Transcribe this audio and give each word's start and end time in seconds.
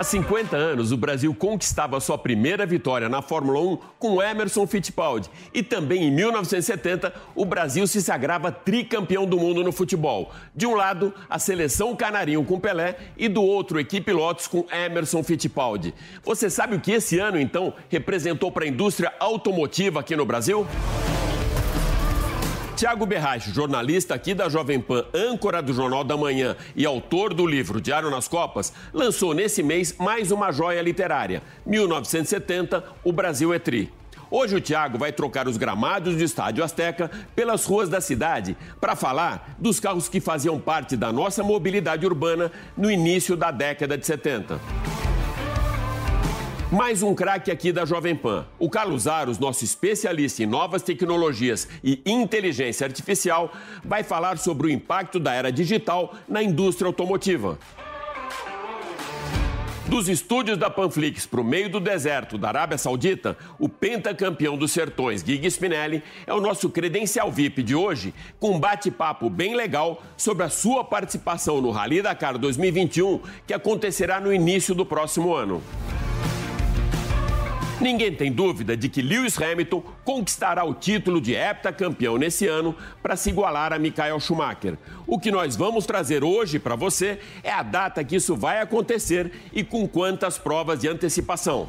Há 0.00 0.02
50 0.02 0.56
anos, 0.56 0.92
o 0.92 0.96
Brasil 0.96 1.34
conquistava 1.34 2.00
sua 2.00 2.16
primeira 2.16 2.64
vitória 2.64 3.06
na 3.06 3.20
Fórmula 3.20 3.60
1 3.60 3.78
com 3.98 4.22
Emerson 4.22 4.66
Fittipaldi. 4.66 5.28
E 5.52 5.62
também 5.62 6.04
em 6.04 6.10
1970, 6.10 7.12
o 7.34 7.44
Brasil 7.44 7.86
se 7.86 8.00
sagrava 8.00 8.50
tricampeão 8.50 9.26
do 9.26 9.36
mundo 9.36 9.62
no 9.62 9.70
futebol. 9.70 10.32
De 10.56 10.66
um 10.66 10.74
lado, 10.74 11.12
a 11.28 11.38
seleção 11.38 11.94
canarinho 11.94 12.42
com 12.42 12.58
Pelé 12.58 12.96
e 13.14 13.28
do 13.28 13.42
outro, 13.42 13.78
equipe 13.78 14.10
Lotus 14.10 14.48
com 14.48 14.64
Emerson 14.72 15.22
Fittipaldi. 15.22 15.92
Você 16.24 16.48
sabe 16.48 16.76
o 16.76 16.80
que 16.80 16.92
esse 16.92 17.18
ano, 17.18 17.38
então, 17.38 17.74
representou 17.90 18.50
para 18.50 18.64
a 18.64 18.68
indústria 18.68 19.12
automotiva 19.20 20.00
aqui 20.00 20.16
no 20.16 20.24
Brasil? 20.24 20.66
Tiago 22.80 23.04
Berracho, 23.04 23.52
jornalista 23.52 24.14
aqui 24.14 24.32
da 24.32 24.48
Jovem 24.48 24.80
Pan, 24.80 25.04
âncora 25.14 25.60
do 25.60 25.70
Jornal 25.70 26.02
da 26.02 26.16
Manhã 26.16 26.56
e 26.74 26.86
autor 26.86 27.34
do 27.34 27.46
livro 27.46 27.78
Diário 27.78 28.08
nas 28.08 28.26
Copas, 28.26 28.72
lançou 28.90 29.34
nesse 29.34 29.62
mês 29.62 29.94
mais 29.98 30.30
uma 30.30 30.50
joia 30.50 30.80
literária. 30.80 31.42
1970, 31.66 32.82
O 33.04 33.12
Brasil 33.12 33.52
é 33.52 33.58
Tri. 33.58 33.92
Hoje 34.30 34.56
o 34.56 34.60
Tiago 34.62 34.96
vai 34.96 35.12
trocar 35.12 35.46
os 35.46 35.58
gramados 35.58 36.16
do 36.16 36.24
Estádio 36.24 36.64
Azteca 36.64 37.10
pelas 37.36 37.66
ruas 37.66 37.90
da 37.90 38.00
cidade 38.00 38.56
para 38.80 38.96
falar 38.96 39.56
dos 39.58 39.78
carros 39.78 40.08
que 40.08 40.18
faziam 40.18 40.58
parte 40.58 40.96
da 40.96 41.12
nossa 41.12 41.44
mobilidade 41.44 42.06
urbana 42.06 42.50
no 42.78 42.90
início 42.90 43.36
da 43.36 43.50
década 43.50 43.98
de 43.98 44.06
70. 44.06 44.58
Mais 46.70 47.02
um 47.02 47.16
craque 47.16 47.50
aqui 47.50 47.72
da 47.72 47.84
Jovem 47.84 48.14
Pan. 48.14 48.46
O 48.56 48.70
Carlos 48.70 49.08
Aros, 49.08 49.40
nosso 49.40 49.64
especialista 49.64 50.44
em 50.44 50.46
novas 50.46 50.82
tecnologias 50.82 51.66
e 51.82 52.00
inteligência 52.06 52.86
artificial, 52.86 53.52
vai 53.84 54.04
falar 54.04 54.38
sobre 54.38 54.68
o 54.68 54.70
impacto 54.70 55.18
da 55.18 55.34
era 55.34 55.50
digital 55.50 56.14
na 56.28 56.40
indústria 56.40 56.86
automotiva. 56.86 57.58
Dos 59.88 60.08
estúdios 60.08 60.56
da 60.56 60.70
Panflix 60.70 61.26
para 61.26 61.40
o 61.40 61.44
meio 61.44 61.68
do 61.68 61.80
deserto 61.80 62.38
da 62.38 62.46
Arábia 62.46 62.78
Saudita, 62.78 63.36
o 63.58 63.68
pentacampeão 63.68 64.56
dos 64.56 64.70
sertões, 64.70 65.24
Gig 65.26 65.44
Spinelli, 65.50 66.04
é 66.24 66.32
o 66.32 66.40
nosso 66.40 66.70
credencial 66.70 67.32
VIP 67.32 67.64
de 67.64 67.74
hoje, 67.74 68.14
com 68.38 68.52
um 68.52 68.60
bate-papo 68.60 69.28
bem 69.28 69.56
legal 69.56 70.00
sobre 70.16 70.44
a 70.44 70.48
sua 70.48 70.84
participação 70.84 71.60
no 71.60 71.72
Rally 71.72 72.00
Dakar 72.00 72.38
2021, 72.38 73.20
que 73.44 73.52
acontecerá 73.52 74.20
no 74.20 74.32
início 74.32 74.72
do 74.72 74.86
próximo 74.86 75.34
ano. 75.34 75.60
Ninguém 77.80 78.14
tem 78.14 78.30
dúvida 78.30 78.76
de 78.76 78.90
que 78.90 79.00
Lewis 79.00 79.40
Hamilton 79.40 79.82
conquistará 80.04 80.62
o 80.64 80.74
título 80.74 81.18
de 81.18 81.34
heptacampeão 81.34 82.18
nesse 82.18 82.46
ano 82.46 82.76
para 83.02 83.16
se 83.16 83.30
igualar 83.30 83.72
a 83.72 83.78
Michael 83.78 84.20
Schumacher. 84.20 84.76
O 85.06 85.18
que 85.18 85.30
nós 85.30 85.56
vamos 85.56 85.86
trazer 85.86 86.22
hoje 86.22 86.58
para 86.58 86.76
você 86.76 87.18
é 87.42 87.50
a 87.50 87.62
data 87.62 88.04
que 88.04 88.16
isso 88.16 88.36
vai 88.36 88.60
acontecer 88.60 89.32
e 89.50 89.64
com 89.64 89.88
quantas 89.88 90.36
provas 90.36 90.80
de 90.80 90.88
antecipação. 90.88 91.66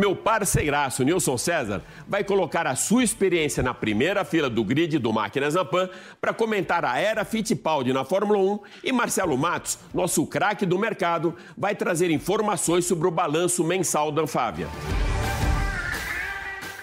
Meu 0.00 0.16
parceiraço 0.16 1.02
Nilson 1.02 1.36
César 1.36 1.82
vai 2.08 2.24
colocar 2.24 2.66
a 2.66 2.74
sua 2.74 3.04
experiência 3.04 3.62
na 3.62 3.74
primeira 3.74 4.24
fila 4.24 4.48
do 4.48 4.64
grid 4.64 4.98
do 4.98 5.12
Máquinas 5.12 5.52
na 5.52 5.62
Pan 5.62 5.90
para 6.18 6.32
comentar 6.32 6.86
a 6.86 6.98
era 6.98 7.22
Fittipaldi 7.22 7.92
na 7.92 8.02
Fórmula 8.02 8.38
1 8.38 8.60
e 8.84 8.92
Marcelo 8.92 9.36
Matos, 9.36 9.78
nosso 9.92 10.24
craque 10.26 10.64
do 10.64 10.78
mercado, 10.78 11.34
vai 11.54 11.74
trazer 11.74 12.10
informações 12.10 12.86
sobre 12.86 13.08
o 13.08 13.10
balanço 13.10 13.62
mensal 13.62 14.10
da 14.10 14.22
Anfávia. 14.22 14.68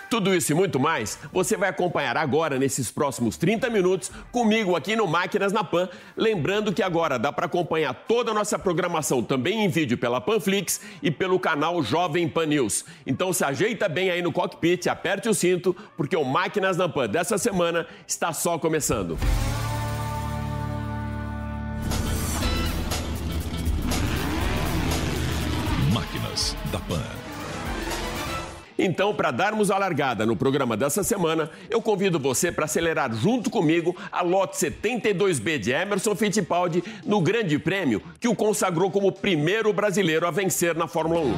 Tudo 0.10 0.34
isso 0.34 0.54
e 0.54 0.56
muito 0.56 0.80
mais 0.80 1.20
você 1.34 1.58
vai 1.58 1.70
acompanhar 1.70 2.16
agora 2.16 2.58
nesses 2.58 2.90
próximos 2.90 3.36
30 3.36 3.70
minutos 3.70 4.10
comigo 4.32 4.76
aqui 4.76 4.96
no 4.96 5.06
Máquinas 5.06 5.52
na 5.52 5.64
Pan. 5.66 5.90
Lembrando 6.16 6.72
que 6.72 6.82
agora 6.82 7.20
dá 7.20 7.32
para 7.32 7.46
acompanhar 7.46 7.94
toda 8.08 8.32
a 8.32 8.34
nossa 8.34 8.58
programação 8.58 9.22
também 9.22 9.66
em 9.66 9.68
vídeo 9.68 9.98
pela 9.98 10.22
Panflix 10.22 10.80
e 11.04 11.12
pelo 11.12 11.38
canal 11.40 11.84
Jovem 11.84 12.28
Pan 12.28 12.46
News. 12.46 12.86
Então 13.06 13.34
se 13.34 13.44
ajeita 13.44 13.90
bem 13.90 14.10
aí 14.10 14.22
no 14.22 14.32
cockpit, 14.32 14.88
aperte 14.88 15.28
o 15.28 15.34
cinto, 15.34 15.76
porque 15.98 16.16
o 16.16 16.24
Máquinas 16.24 16.78
na 16.78 16.88
Pan 16.88 17.10
dessa 17.10 17.38
semana 17.38 17.86
está 18.08 18.32
só 18.32 18.58
começando. 18.58 19.18
Máquinas 25.92 26.56
da 26.72 26.80
Pan. 26.80 27.27
Então, 28.78 29.14
para 29.14 29.32
darmos 29.32 29.72
a 29.72 29.78
largada 29.78 30.26
no 30.26 30.36
programa 30.36 30.78
dessa 30.78 31.04
semana, 31.04 31.50
eu 31.70 31.82
convido 31.82 32.20
você 32.20 32.52
para 32.52 32.66
acelerar 32.66 33.14
junto 33.14 33.50
comigo 33.50 33.96
a 34.12 34.22
lote 34.22 34.58
72B 34.58 35.58
de 35.58 35.72
Emerson 35.72 36.16
Fittipaldi 36.16 36.84
no 37.06 37.22
Grande 37.22 37.58
Prêmio 37.58 38.02
que 38.20 38.28
o 38.28 38.36
consagrou 38.36 38.92
como 38.92 39.12
primeiro 39.12 39.74
brasileiro 39.74 40.28
a 40.28 40.32
vencer 40.32 40.76
na 40.76 40.88
Fórmula 40.88 41.22
1. 41.22 41.34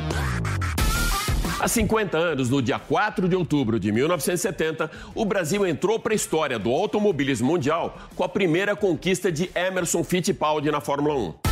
Há 1.59 1.67
50 1.67 2.17
anos, 2.17 2.49
no 2.49 2.61
dia 2.61 2.79
4 2.79 3.27
de 3.27 3.35
outubro 3.35 3.79
de 3.79 3.91
1970, 3.91 4.89
o 5.13 5.25
Brasil 5.25 5.67
entrou 5.67 5.99
para 5.99 6.13
a 6.13 6.15
história 6.15 6.57
do 6.57 6.69
automobilismo 6.69 7.47
mundial 7.47 7.97
com 8.15 8.23
a 8.23 8.29
primeira 8.29 8.77
conquista 8.77 9.29
de 9.29 9.51
Emerson 9.53 10.03
Fittipaldi 10.03 10.71
na 10.71 10.79
Fórmula 10.79 11.15
1. 11.15 11.48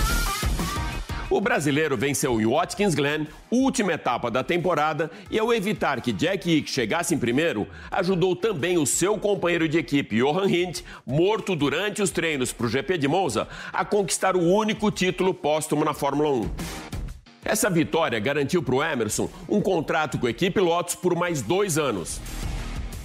O 1.29 1.41
brasileiro 1.41 1.97
venceu 1.97 2.39
em 2.39 2.45
Watkins 2.45 2.95
Glen, 2.95 3.27
última 3.51 3.91
etapa 3.91 4.31
da 4.31 4.45
temporada, 4.45 5.11
e 5.29 5.37
ao 5.37 5.53
evitar 5.53 5.99
que 5.99 6.13
Jack 6.13 6.49
Hick 6.49 6.69
chegasse 6.69 7.13
em 7.13 7.17
primeiro, 7.17 7.67
ajudou 7.91 8.33
também 8.33 8.77
o 8.77 8.85
seu 8.85 9.17
companheiro 9.17 9.67
de 9.67 9.77
equipe, 9.77 10.21
Johan 10.21 10.49
Hint, 10.49 10.83
morto 11.05 11.53
durante 11.53 12.01
os 12.01 12.11
treinos 12.11 12.53
para 12.53 12.65
o 12.65 12.69
GP 12.69 12.97
de 12.97 13.09
Monza, 13.09 13.45
a 13.73 13.83
conquistar 13.83 14.37
o 14.37 14.41
único 14.41 14.89
título 14.89 15.33
póstumo 15.33 15.83
na 15.83 15.93
Fórmula 15.93 16.29
1. 16.29 16.49
Essa 17.43 17.69
vitória 17.69 18.19
garantiu 18.19 18.63
para 18.63 18.75
o 18.75 18.83
Emerson 18.83 19.29
um 19.49 19.59
contrato 19.59 20.17
com 20.17 20.27
a 20.27 20.29
equipe 20.29 20.61
Lotus 20.61 20.95
por 20.95 21.13
mais 21.13 21.41
dois 21.41 21.77
anos. 21.77 22.21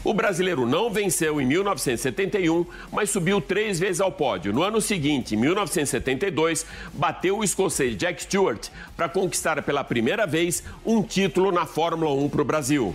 O 0.05 0.13
brasileiro 0.13 0.67
não 0.67 0.91
venceu 0.91 1.41
em 1.41 1.47
1971, 1.47 2.67
mas 2.91 3.11
subiu 3.11 3.41
três 3.41 3.79
vezes 3.79 4.01
ao 4.01 4.11
pódio. 4.11 4.53
No 4.53 4.63
ano 4.63 4.81
seguinte, 4.81 5.35
em 5.35 5.39
1972, 5.39 6.67
bateu 6.93 7.39
o 7.39 7.45
escocês 7.45 7.97
Jack 7.97 8.25
Stewart 8.25 8.69
para 8.97 9.09
conquistar 9.09 9.63
pela 9.63 9.85
primeira 9.85 10.27
vez 10.27 10.65
um 10.85 11.03
título 11.03 11.53
na 11.53 11.67
Fórmula 11.67 12.13
1 12.15 12.29
para 12.29 12.43
o 12.43 12.45
Brasil. 12.45 12.95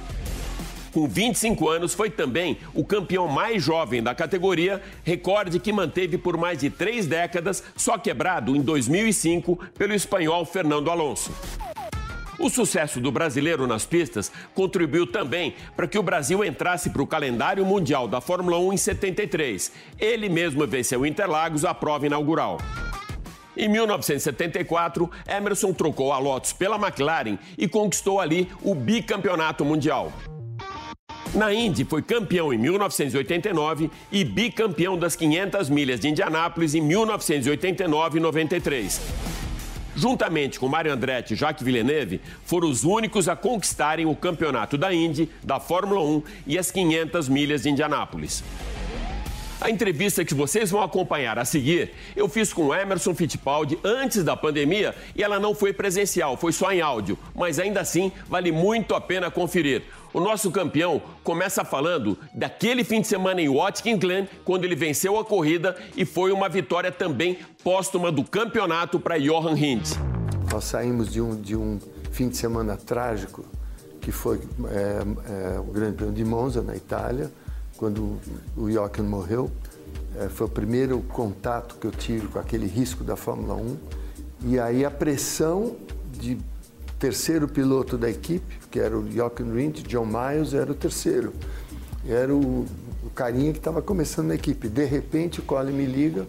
Com 0.92 1.08
25 1.08 1.70
anos, 1.70 1.94
foi 1.94 2.10
também 2.10 2.58
o 2.74 2.84
campeão 2.84 3.28
mais 3.28 3.64
jovem 3.64 4.02
da 4.04 4.14
categoria, 4.14 4.82
recorde 5.04 5.60
que 5.60 5.72
manteve 5.72 6.18
por 6.18 6.36
mais 6.36 6.60
de 6.60 6.70
três 6.70 7.06
décadas, 7.06 7.64
só 7.76 7.98
quebrado 7.98 8.56
em 8.56 8.62
2005 8.62 9.60
pelo 9.78 9.94
espanhol 9.94 10.44
Fernando 10.44 10.90
Alonso. 10.90 11.32
O 12.40 12.50
sucesso 12.50 13.00
do 13.00 13.12
brasileiro 13.12 13.66
nas 13.66 13.86
pistas 13.86 14.32
contribuiu 14.54 15.08
também 15.08 15.56
para 15.76 15.88
que 15.88 15.98
o 15.98 16.04
Brasil 16.04 16.44
entrasse 16.44 16.90
para 16.92 17.02
o 17.02 17.08
calendário 17.08 17.66
mundial 17.66 18.08
da 18.08 18.22
Fórmula 18.22 18.60
1 18.60 18.74
em 18.74 18.78
73. 18.78 19.72
Ele 20.00 20.30
mesmo 20.30 20.66
venceu 20.68 21.06
Interlagos 21.06 21.66
a 21.66 21.74
prova 21.74 22.06
inaugural. 22.06 22.60
Em 23.56 23.68
1974, 23.68 25.10
Emerson 25.28 25.74
trocou 25.74 26.14
a 26.14 26.20
Lotus 26.20 26.54
pela 26.54 26.76
McLaren 26.76 27.40
e 27.58 27.68
conquistou 27.68 28.20
ali 28.20 28.48
o 28.62 28.76
bicampeonato 28.76 29.66
mundial. 29.66 30.14
Na 31.34 31.52
Indy, 31.52 31.84
foi 31.84 32.04
campeão 32.04 32.54
em 32.54 32.58
1989 32.58 33.90
e 34.12 34.24
bicampeão 34.24 34.98
das 34.98 35.16
500 35.16 35.70
milhas 35.70 36.00
de 36.00 36.10
Indianápolis 36.10 36.76
em 36.76 36.82
1989 36.82 38.18
e 38.18 38.22
93. 38.22 39.02
Juntamente 39.98 40.60
com 40.60 40.68
Mário 40.68 40.94
Andretti 40.94 41.34
e 41.34 41.36
Jacques 41.36 41.66
Villeneuve, 41.66 42.22
foram 42.46 42.70
os 42.70 42.84
únicos 42.84 43.28
a 43.28 43.36
conquistarem 43.36 44.06
o 44.06 44.16
campeonato 44.16 44.78
da 44.78 44.94
Indy, 44.94 45.28
da 45.44 45.60
Fórmula 45.60 46.00
1 46.02 46.24
e 46.46 46.56
as 46.56 46.70
500 46.70 47.28
milhas 47.28 47.64
de 47.64 47.72
Indianápolis. 47.72 48.44
A 49.60 49.72
entrevista 49.72 50.24
que 50.24 50.36
vocês 50.36 50.70
vão 50.70 50.84
acompanhar 50.84 51.40
a 51.40 51.44
seguir, 51.44 51.92
eu 52.16 52.30
fiz 52.30 52.54
com 52.54 52.74
Emerson 52.74 53.16
Fittipaldi 53.16 53.80
antes 53.84 54.24
da 54.24 54.38
pandemia 54.38 54.94
e 55.16 55.24
ela 55.24 55.40
não 55.40 55.56
foi 55.56 55.74
presencial, 55.74 56.38
foi 56.38 56.52
só 56.52 56.72
em 56.72 56.80
áudio, 56.80 57.18
mas 57.34 57.58
ainda 57.58 57.82
assim 57.82 58.12
vale 58.30 58.52
muito 58.52 58.94
a 58.94 59.02
pena 59.02 59.32
conferir. 59.32 59.82
O 60.14 60.20
nosso 60.20 60.52
campeão 60.52 61.02
começa 61.24 61.66
falando 61.66 62.18
daquele 62.36 62.84
fim 62.84 63.02
de 63.02 63.08
semana 63.08 63.42
em 63.42 63.50
Watkins 63.50 63.98
Glen, 64.00 64.30
quando 64.46 64.64
ele 64.64 64.76
venceu 64.76 65.18
a 65.18 65.26
corrida 65.26 65.76
e 65.96 66.06
foi 66.06 66.32
uma 66.32 66.48
vitória 66.48 66.92
também 66.92 67.40
póstuma 67.64 68.12
do 68.12 68.24
campeonato 68.24 69.00
para 69.00 69.18
Johan 69.18 69.58
Hintz. 69.58 69.98
Nós 70.52 70.66
saímos 70.66 71.12
de 71.12 71.20
um, 71.20 71.36
de 71.36 71.56
um 71.56 71.80
fim 72.12 72.30
de 72.30 72.38
semana 72.38 72.78
trágico, 72.78 73.44
que 74.02 74.12
foi 74.12 74.40
é, 74.70 75.56
é, 75.56 75.60
o 75.60 75.64
Grande 75.64 75.96
Prêmio 75.96 76.14
de 76.14 76.24
Monza, 76.24 76.62
na 76.62 76.76
Itália, 76.76 77.32
quando 77.78 78.20
o 78.58 78.70
Jochen 78.70 79.06
morreu. 79.06 79.50
É, 80.20 80.28
foi 80.28 80.48
o 80.48 80.50
primeiro 80.50 81.00
contato 81.02 81.76
que 81.80 81.86
eu 81.86 81.92
tive 81.92 82.28
com 82.28 82.40
aquele 82.40 82.66
risco 82.66 83.04
da 83.04 83.16
Fórmula 83.16 83.54
1. 83.54 83.78
E 84.46 84.60
aí 84.60 84.84
a 84.84 84.92
pressão 84.92 85.76
de 86.12 86.38
terceiro 87.00 87.48
piloto 87.48 87.98
da 87.98 88.10
equipe, 88.10 88.60
que 88.72 88.80
era 88.80 88.98
o 88.98 89.10
Jochen 89.10 89.54
Rindt, 89.54 89.84
John 89.84 90.06
Miles 90.06 90.54
era 90.54 90.72
o 90.72 90.76
terceiro. 90.76 91.32
Era 92.08 92.34
o, 92.34 92.66
o 93.04 93.10
carinha 93.14 93.52
que 93.52 93.60
estava 93.60 93.82
começando 93.82 94.28
na 94.28 94.36
equipe. 94.36 94.68
De 94.68 94.86
repente 94.86 95.40
o 95.40 95.44
Colin 95.44 95.74
me 95.74 95.86
liga, 95.86 96.26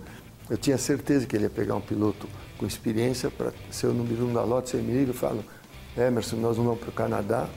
eu 0.51 0.57
tinha 0.57 0.77
certeza 0.77 1.27
que 1.27 1.35
ele 1.35 1.45
ia 1.45 1.51
pegar 1.51 1.75
um 1.75 1.81
piloto 1.81 2.29
com 2.59 2.67
experiência 2.67 3.31
para 3.31 3.53
ser 3.71 3.87
o 3.87 3.95
número 3.95 4.27
um 4.27 4.33
da 4.33 4.43
Lotus. 4.43 4.75
Ele 4.75 4.83
me 4.83 4.99
liga 4.99 5.13
e 5.13 5.15
fala, 5.15 5.43
Emerson, 5.97 6.37
nós 6.37 6.57
não 6.59 6.65
vamos 6.65 6.81
para 6.81 6.91
o 6.91 6.93
Canadá, 6.93 7.49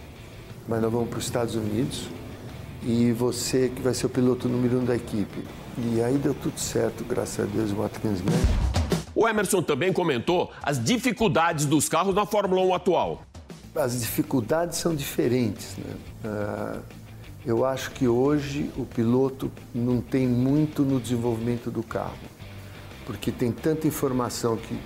mas 0.67 0.81
nós 0.81 0.91
vamos 0.91 1.09
para 1.09 1.19
os 1.19 1.25
Estados 1.25 1.55
Unidos 1.55 2.09
e 2.83 3.11
você 3.11 3.69
que 3.69 3.81
vai 3.81 3.93
ser 3.93 4.07
o 4.07 4.09
piloto 4.09 4.49
número 4.49 4.79
um 4.79 4.85
da 4.85 4.95
equipe. 4.95 5.45
E 5.77 6.01
aí 6.01 6.17
deu 6.17 6.33
tudo 6.33 6.59
certo, 6.59 7.03
graças 7.03 7.45
a 7.45 7.47
Deus, 7.47 7.71
o 7.71 7.75
Watkins 7.75 8.21
Glen. 8.21 8.81
O 9.13 9.27
Emerson 9.27 9.61
também 9.61 9.91
comentou 9.93 10.51
as 10.63 10.83
dificuldades 10.83 11.65
dos 11.65 11.87
carros 11.87 12.15
na 12.15 12.25
Fórmula 12.25 12.61
1 12.61 12.73
atual. 12.73 13.23
As 13.75 13.99
dificuldades 13.99 14.77
são 14.77 14.95
diferentes. 14.95 15.77
Né? 15.77 15.95
Uh, 16.25 16.81
eu 17.45 17.65
acho 17.65 17.91
que 17.91 18.07
hoje 18.07 18.69
o 18.77 18.85
piloto 18.85 19.51
não 19.73 19.99
tem 19.99 20.27
muito 20.27 20.83
no 20.83 20.99
desenvolvimento 20.99 21.71
do 21.71 21.81
carro, 21.81 22.17
porque 23.05 23.31
tem 23.31 23.51
tanta 23.51 23.87
informação 23.87 24.57
que, 24.57 24.77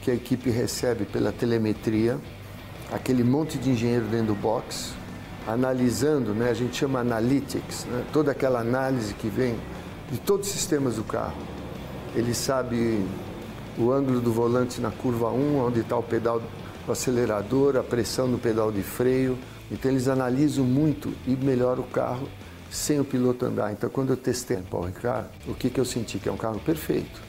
que 0.00 0.10
a 0.10 0.14
equipe 0.14 0.50
recebe 0.50 1.04
pela 1.04 1.32
telemetria, 1.32 2.18
aquele 2.90 3.22
monte 3.22 3.58
de 3.58 3.70
engenheiro 3.70 4.06
dentro 4.06 4.28
do 4.28 4.34
box, 4.34 4.94
analisando, 5.46 6.32
né, 6.32 6.50
a 6.50 6.54
gente 6.54 6.76
chama 6.76 7.00
analytics, 7.00 7.84
né, 7.86 8.04
toda 8.12 8.32
aquela 8.32 8.60
análise 8.60 9.14
que 9.14 9.28
vem 9.28 9.56
de 10.10 10.18
todos 10.18 10.46
os 10.46 10.52
sistemas 10.52 10.96
do 10.96 11.04
carro. 11.04 11.36
Ele 12.14 12.34
sabe 12.34 13.04
o 13.78 13.90
ângulo 13.90 14.20
do 14.20 14.32
volante 14.32 14.80
na 14.80 14.90
curva 14.90 15.30
1, 15.30 15.58
onde 15.58 15.80
está 15.80 15.96
o 15.96 16.02
pedal 16.02 16.40
do 16.40 16.92
acelerador, 16.92 17.76
a 17.76 17.82
pressão 17.82 18.26
no 18.26 18.38
pedal 18.38 18.70
de 18.70 18.82
freio. 18.82 19.38
Então 19.70 19.90
eles 19.90 20.08
analisam 20.08 20.64
muito 20.64 21.12
e 21.26 21.30
melhoram 21.30 21.82
o 21.82 21.86
carro 21.86 22.28
sem 22.70 23.00
o 23.00 23.04
piloto 23.04 23.46
andar. 23.46 23.72
Então 23.72 23.88
quando 23.88 24.10
eu 24.10 24.16
testei 24.16 24.58
o 24.58 24.62
Paul 24.62 24.84
Ricard, 24.84 25.28
o 25.48 25.54
que, 25.54 25.70
que 25.70 25.80
eu 25.80 25.84
senti? 25.84 26.18
Que 26.18 26.28
é 26.28 26.32
um 26.32 26.36
carro 26.36 26.60
perfeito. 26.60 27.20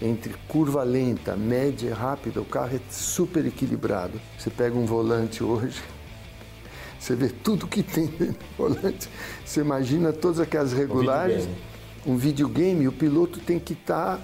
Entre 0.00 0.34
curva 0.46 0.82
lenta, 0.82 1.34
média 1.36 1.88
e 1.88 1.92
rápida, 1.92 2.40
o 2.40 2.44
carro 2.44 2.76
é 2.76 2.80
super 2.90 3.44
equilibrado. 3.46 4.20
Você 4.38 4.50
pega 4.50 4.76
um 4.76 4.84
volante 4.84 5.42
hoje, 5.42 5.82
você 7.06 7.14
vê 7.14 7.28
tudo 7.28 7.68
que 7.68 7.84
tem 7.84 8.06
no 8.18 8.34
volante. 8.58 9.08
Você 9.44 9.60
imagina 9.60 10.12
todas 10.12 10.40
aquelas 10.40 10.72
regulagens. 10.72 11.48
Um 12.04 12.16
videogame, 12.16 12.88
o 12.88 12.92
piloto 12.92 13.38
tem 13.38 13.60
que 13.60 13.74
estar 13.74 14.16
tá 14.16 14.22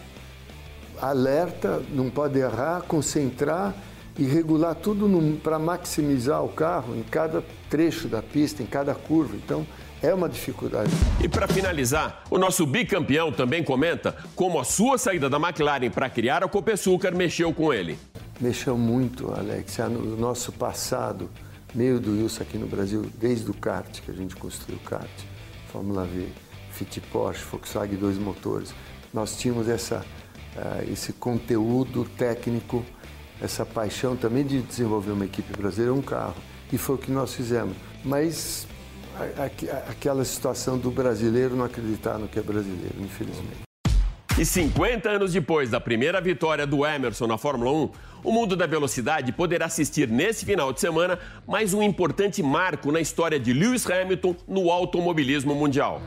alerta, 1.09 1.81
não 1.91 2.11
pode 2.11 2.39
errar, 2.41 2.83
concentrar 2.83 3.73
e 4.19 4.25
regular 4.25 4.75
tudo 4.75 5.09
para 5.43 5.59
maximizar 5.61 6.45
o 6.45 6.49
carro 6.49 6.97
em 6.97 7.03
cada 7.05 7.45
trecho 7.71 8.09
da 8.09 8.21
pista, 8.21 8.65
em 8.65 8.67
cada 8.67 8.95
curva. 8.95 9.37
Então, 9.37 9.65
é 10.03 10.13
uma 10.13 10.29
dificuldade. 10.29 10.91
E 11.23 11.29
para 11.29 11.47
finalizar, 11.47 12.25
o 12.29 12.37
nosso 12.37 12.67
bicampeão 12.67 13.31
também 13.31 13.63
comenta 13.63 14.17
como 14.35 14.59
a 14.59 14.65
sua 14.65 14.99
saída 14.99 15.31
da 15.31 15.39
McLaren 15.39 15.91
para 15.91 16.11
criar 16.11 16.43
a 16.43 16.49
Copesucar 16.49 17.15
mexeu 17.15 17.53
com 17.55 17.73
ele. 17.73 17.97
Mexeu 18.41 18.77
muito, 18.77 19.33
Alex. 19.33 19.79
No 19.79 20.17
nosso 20.17 20.51
passado, 20.51 21.31
meio 21.75 22.01
do 22.01 22.13
Wilson 22.13 22.43
aqui 22.43 22.59
no 22.59 22.67
Brasil, 22.67 23.05
desde 23.19 23.51
o 23.51 23.55
kart, 23.55 24.01
que 24.01 24.11
a 24.11 24.15
gente 24.15 24.37
construiu 24.37 24.79
o 24.79 24.89
kart, 24.89 25.11
Fórmula 25.71 26.05
V, 26.05 26.29
Fit 26.73 27.01
Porsche, 27.01 27.45
Volkswagen 27.45 27.97
dois 27.97 28.19
motores. 28.19 28.75
Nós 29.13 29.37
tínhamos 29.37 29.69
essa, 29.69 30.05
uh, 30.57 30.91
esse 30.91 31.13
conteúdo 31.13 32.05
técnico, 32.17 32.85
essa 33.41 33.65
paixão 33.65 34.17
também 34.17 34.45
de 34.45 34.63
desenvolver 34.63 35.13
uma 35.13 35.25
equipe 35.25 35.53
brasileira, 35.57 35.93
um 35.93 36.03
carro. 36.03 36.37
E 36.73 36.79
foi 36.79 36.95
o 36.95 36.99
que 36.99 37.11
nós 37.11 37.35
fizemos. 37.35 37.77
Mas 38.05 38.67
aquela 39.89 40.25
situação 40.25 40.79
do 40.79 40.91
brasileiro 40.91 41.55
não 41.55 41.65
acreditar 41.65 42.19
no 42.19 42.29
que 42.29 42.39
é 42.39 42.43
brasileiro, 42.43 42.97
infelizmente. 43.01 43.63
E 44.39 44.47
50 44.47 45.11
anos 45.11 45.33
depois 45.33 45.69
da 45.69 45.79
primeira 45.79 46.21
vitória 46.21 46.67
do 46.67 46.87
Emerson 46.87 47.27
na 47.27 47.37
Fórmula 47.37 47.71
1, 47.71 47.91
o 48.25 48.33
mundo 48.33 48.55
da 48.55 48.67
velocidade 48.67 49.33
poderá 49.33 49.67
assistir 49.67 50.09
nesse 50.09 50.45
final 50.45 50.73
de 50.73 50.81
semana 50.81 51.19
mais 51.47 51.75
um 51.75 51.83
importante 51.83 52.43
marco 52.43 52.93
na 52.93 53.01
história 53.01 53.39
de 53.39 53.53
Lewis 53.53 53.89
Hamilton 53.89 54.37
no 54.47 54.71
automobilismo 54.71 55.55
mundial. 55.55 56.01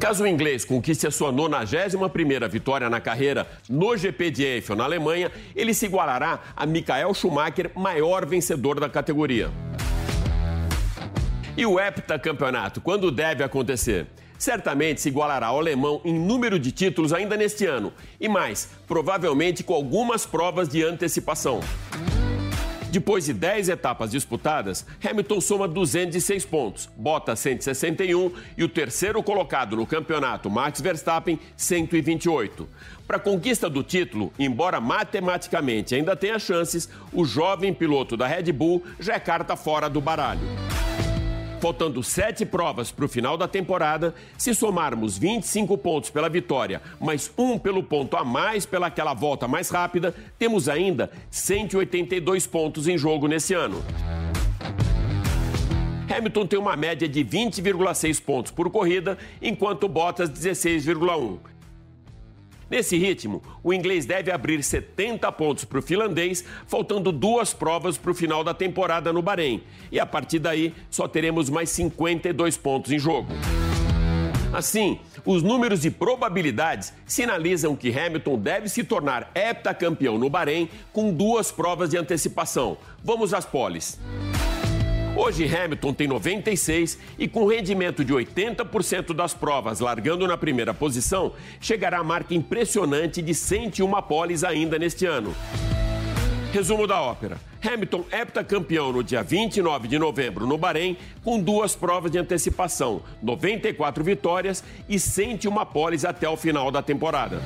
Caso 0.00 0.22
o 0.22 0.26
inglês 0.26 0.64
conquiste 0.64 1.06
a 1.06 1.10
sua 1.10 1.32
91ª 1.32 2.48
vitória 2.48 2.88
na 2.88 3.00
carreira 3.00 3.48
no 3.68 3.96
GP 3.96 4.30
de 4.30 4.44
Eiffel, 4.44 4.76
na 4.76 4.84
Alemanha, 4.84 5.30
ele 5.56 5.74
se 5.74 5.86
igualará 5.86 6.40
a 6.56 6.64
Michael 6.64 7.12
Schumacher, 7.14 7.72
maior 7.74 8.24
vencedor 8.24 8.78
da 8.78 8.88
categoria. 8.88 9.50
E 11.56 11.66
o 11.66 11.80
heptacampeonato, 11.80 12.80
quando 12.80 13.10
deve 13.10 13.42
acontecer? 13.42 14.06
Certamente 14.38 15.00
se 15.00 15.08
igualará 15.08 15.48
ao 15.48 15.58
alemão 15.58 16.00
em 16.04 16.14
número 16.14 16.58
de 16.58 16.72
títulos 16.72 17.12
ainda 17.12 17.36
neste 17.36 17.66
ano. 17.66 17.92
E 18.20 18.28
mais, 18.28 18.70
provavelmente 18.86 19.62
com 19.62 19.74
algumas 19.74 20.24
provas 20.24 20.68
de 20.68 20.82
antecipação. 20.82 21.60
Depois 22.90 23.26
de 23.26 23.34
10 23.34 23.68
etapas 23.68 24.10
disputadas, 24.10 24.86
Hamilton 25.04 25.40
soma 25.42 25.68
206 25.68 26.46
pontos, 26.46 26.88
Bottas 26.96 27.38
161 27.40 28.32
e 28.56 28.64
o 28.64 28.68
terceiro 28.68 29.22
colocado 29.22 29.76
no 29.76 29.86
campeonato, 29.86 30.48
Max 30.48 30.80
Verstappen, 30.80 31.38
128. 31.54 32.66
Para 33.06 33.18
a 33.18 33.20
conquista 33.20 33.68
do 33.68 33.82
título, 33.82 34.32
embora 34.38 34.80
matematicamente 34.80 35.94
ainda 35.94 36.16
tenha 36.16 36.38
chances, 36.38 36.88
o 37.12 37.26
jovem 37.26 37.74
piloto 37.74 38.16
da 38.16 38.26
Red 38.26 38.52
Bull 38.52 38.82
já 38.98 39.14
é 39.14 39.20
carta 39.20 39.54
fora 39.54 39.88
do 39.90 40.00
baralho. 40.00 40.40
Faltando 41.60 42.04
sete 42.04 42.46
provas 42.46 42.92
para 42.92 43.04
o 43.04 43.08
final 43.08 43.36
da 43.36 43.48
temporada, 43.48 44.14
se 44.36 44.54
somarmos 44.54 45.18
25 45.18 45.76
pontos 45.76 46.08
pela 46.08 46.28
vitória, 46.28 46.80
mais 47.00 47.32
um 47.36 47.58
pelo 47.58 47.82
ponto 47.82 48.16
a 48.16 48.24
mais 48.24 48.64
pelaquela 48.64 49.12
volta 49.12 49.48
mais 49.48 49.68
rápida, 49.68 50.14
temos 50.38 50.68
ainda 50.68 51.10
182 51.30 52.46
pontos 52.46 52.86
em 52.86 52.96
jogo 52.96 53.26
nesse 53.26 53.54
ano. 53.54 53.84
Hamilton 56.08 56.46
tem 56.46 56.58
uma 56.58 56.76
média 56.76 57.08
de 57.08 57.24
20,6 57.24 58.22
pontos 58.22 58.52
por 58.52 58.70
corrida, 58.70 59.18
enquanto 59.42 59.88
Bottas 59.88 60.30
16,1. 60.30 61.38
Nesse 62.70 62.98
ritmo, 62.98 63.42
o 63.62 63.72
inglês 63.72 64.04
deve 64.04 64.30
abrir 64.30 64.62
70 64.62 65.30
pontos 65.32 65.64
para 65.64 65.78
o 65.78 65.82
finlandês, 65.82 66.44
faltando 66.66 67.10
duas 67.10 67.54
provas 67.54 67.96
para 67.96 68.10
o 68.10 68.14
final 68.14 68.44
da 68.44 68.52
temporada 68.52 69.12
no 69.12 69.22
Bahrein. 69.22 69.62
E 69.90 69.98
a 69.98 70.04
partir 70.04 70.38
daí, 70.38 70.74
só 70.90 71.08
teremos 71.08 71.48
mais 71.48 71.70
52 71.70 72.56
pontos 72.58 72.92
em 72.92 72.98
jogo. 72.98 73.28
Assim, 74.52 74.98
os 75.24 75.42
números 75.42 75.84
e 75.84 75.90
probabilidades 75.90 76.92
sinalizam 77.06 77.76
que 77.76 77.96
Hamilton 77.96 78.38
deve 78.38 78.68
se 78.68 78.82
tornar 78.82 79.30
heptacampeão 79.34 80.18
no 80.18 80.30
Bahrein 80.30 80.68
com 80.92 81.12
duas 81.12 81.50
provas 81.52 81.90
de 81.90 81.98
antecipação. 81.98 82.78
Vamos 83.04 83.34
às 83.34 83.44
poles. 83.44 83.98
Hoje, 85.18 85.52
Hamilton 85.52 85.92
tem 85.92 86.06
96 86.06 86.96
e, 87.18 87.26
com 87.26 87.44
rendimento 87.44 88.04
de 88.04 88.14
80% 88.14 89.12
das 89.12 89.34
provas, 89.34 89.80
largando 89.80 90.28
na 90.28 90.36
primeira 90.38 90.72
posição, 90.72 91.32
chegará 91.60 91.98
à 91.98 92.04
marca 92.04 92.36
impressionante 92.36 93.20
de 93.20 93.34
101 93.34 93.90
poles 94.02 94.44
ainda 94.44 94.78
neste 94.78 95.06
ano. 95.06 95.34
Resumo 96.52 96.86
da 96.86 97.00
ópera. 97.00 97.36
Hamilton 97.60 98.04
heptacampeão 98.12 98.92
no 98.92 99.02
dia 99.02 99.20
29 99.20 99.88
de 99.88 99.98
novembro 99.98 100.46
no 100.46 100.56
Bahrein, 100.56 100.96
com 101.24 101.40
duas 101.40 101.74
provas 101.74 102.12
de 102.12 102.18
antecipação, 102.18 103.02
94 103.20 104.04
vitórias 104.04 104.62
e 104.88 105.00
101 105.00 105.52
poles 105.66 106.04
até 106.04 106.28
o 106.28 106.36
final 106.36 106.70
da 106.70 106.80
temporada. 106.80 107.42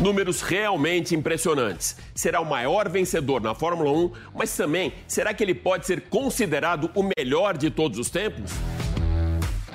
Números 0.00 0.42
realmente 0.42 1.16
impressionantes. 1.16 1.96
Será 2.14 2.40
o 2.40 2.44
maior 2.44 2.88
vencedor 2.88 3.40
na 3.40 3.52
Fórmula 3.52 3.90
1, 3.90 4.12
mas 4.32 4.56
também 4.56 4.92
será 5.08 5.34
que 5.34 5.42
ele 5.42 5.54
pode 5.54 5.86
ser 5.86 6.02
considerado 6.02 6.88
o 6.94 7.02
melhor 7.02 7.58
de 7.58 7.68
todos 7.68 7.98
os 7.98 8.08
tempos? 8.08 8.52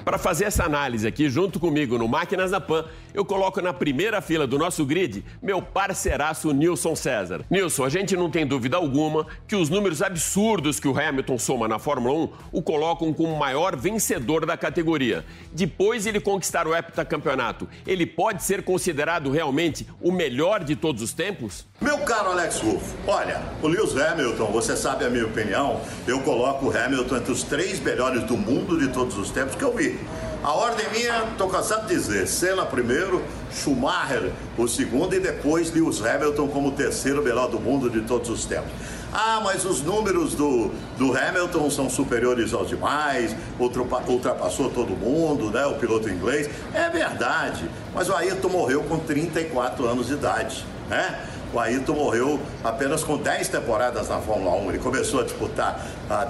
Para 0.03 0.17
fazer 0.17 0.45
essa 0.45 0.65
análise 0.65 1.07
aqui 1.07 1.29
junto 1.29 1.61
comigo 1.61 1.97
no 1.97 2.09
Máquinas 2.09 2.51
da 2.51 2.59
Pan, 2.59 2.83
eu 3.13 3.23
coloco 3.23 3.61
na 3.61 3.71
primeira 3.71 4.19
fila 4.19 4.45
do 4.45 4.57
nosso 4.57 4.85
grid 4.85 5.23
meu 5.41 5.61
parceiraço 5.61 6.51
Nilson 6.51 6.93
César. 6.93 7.45
Nilson, 7.49 7.85
a 7.85 7.89
gente 7.89 8.13
não 8.17 8.29
tem 8.29 8.45
dúvida 8.45 8.75
alguma 8.75 9.25
que 9.47 9.55
os 9.55 9.69
números 9.69 10.01
absurdos 10.01 10.77
que 10.77 10.89
o 10.89 10.99
Hamilton 10.99 11.37
soma 11.37 11.69
na 11.69 11.79
Fórmula 11.79 12.13
1 12.25 12.29
o 12.51 12.61
colocam 12.61 13.13
como 13.13 13.33
o 13.33 13.39
maior 13.39 13.77
vencedor 13.77 14.45
da 14.45 14.57
categoria. 14.57 15.23
Depois 15.53 16.05
ele 16.05 16.19
conquistar 16.19 16.67
o 16.67 16.75
heptacampeonato, 16.75 17.69
ele 17.87 18.05
pode 18.05 18.43
ser 18.43 18.61
considerado 18.63 19.31
realmente 19.31 19.87
o 20.01 20.11
melhor 20.11 20.65
de 20.65 20.75
todos 20.75 21.01
os 21.01 21.13
tempos? 21.13 21.65
Meu 21.83 21.97
caro 21.97 22.31
Alex 22.31 22.61
Ruff, 22.61 22.95
olha, 23.05 23.41
o 23.61 23.67
Lewis 23.67 23.93
Hamilton, 23.97 24.45
você 24.53 24.73
sabe 24.73 25.03
a 25.03 25.09
minha 25.09 25.25
opinião, 25.25 25.81
eu 26.07 26.21
coloco 26.21 26.67
o 26.67 26.69
Hamilton 26.69 27.17
entre 27.17 27.33
os 27.33 27.43
três 27.43 27.77
melhores 27.81 28.23
do 28.23 28.37
mundo 28.37 28.79
de 28.79 28.87
todos 28.87 29.17
os 29.17 29.29
tempos 29.31 29.55
que 29.55 29.63
eu 29.65 29.75
vi. 29.75 29.99
A 30.41 30.53
ordem 30.53 30.85
minha, 30.91 31.25
estou 31.25 31.49
cansado 31.49 31.85
de 31.85 31.93
dizer, 31.93 32.25
Senna 32.25 32.65
primeiro, 32.65 33.21
Schumacher 33.51 34.31
o 34.57 34.65
segundo 34.65 35.13
e 35.13 35.19
depois 35.19 35.73
Lewis 35.73 36.01
Hamilton 36.01 36.47
como 36.47 36.69
o 36.69 36.71
terceiro 36.71 37.21
melhor 37.21 37.49
do 37.49 37.59
mundo 37.59 37.89
de 37.89 37.99
todos 37.99 38.29
os 38.29 38.45
tempos. 38.45 38.71
Ah, 39.11 39.41
mas 39.43 39.65
os 39.65 39.81
números 39.81 40.35
do, 40.35 40.71
do 40.97 41.17
Hamilton 41.17 41.69
são 41.69 41.89
superiores 41.89 42.53
aos 42.53 42.69
demais, 42.69 43.35
ultrapassou 43.59 44.69
todo 44.69 44.91
mundo, 44.91 45.51
né? 45.51 45.65
O 45.65 45.75
piloto 45.75 46.09
inglês. 46.09 46.49
É 46.73 46.89
verdade, 46.89 47.69
mas 47.93 48.07
o 48.07 48.15
Ayrton 48.15 48.47
morreu 48.47 48.83
com 48.83 48.97
34 48.99 49.85
anos 49.85 50.07
de 50.07 50.13
idade, 50.13 50.65
né? 50.89 51.32
O 51.53 51.59
Ayrton 51.59 51.93
morreu 51.93 52.39
apenas 52.63 53.03
com 53.03 53.15
10 53.15 53.47
temporadas 53.49 54.09
na 54.09 54.19
Fórmula 54.19 54.55
1. 54.57 54.69
Ele 54.69 54.79
começou 54.79 55.19
a 55.19 55.23
disputar, 55.23 55.85
a, 56.09 56.27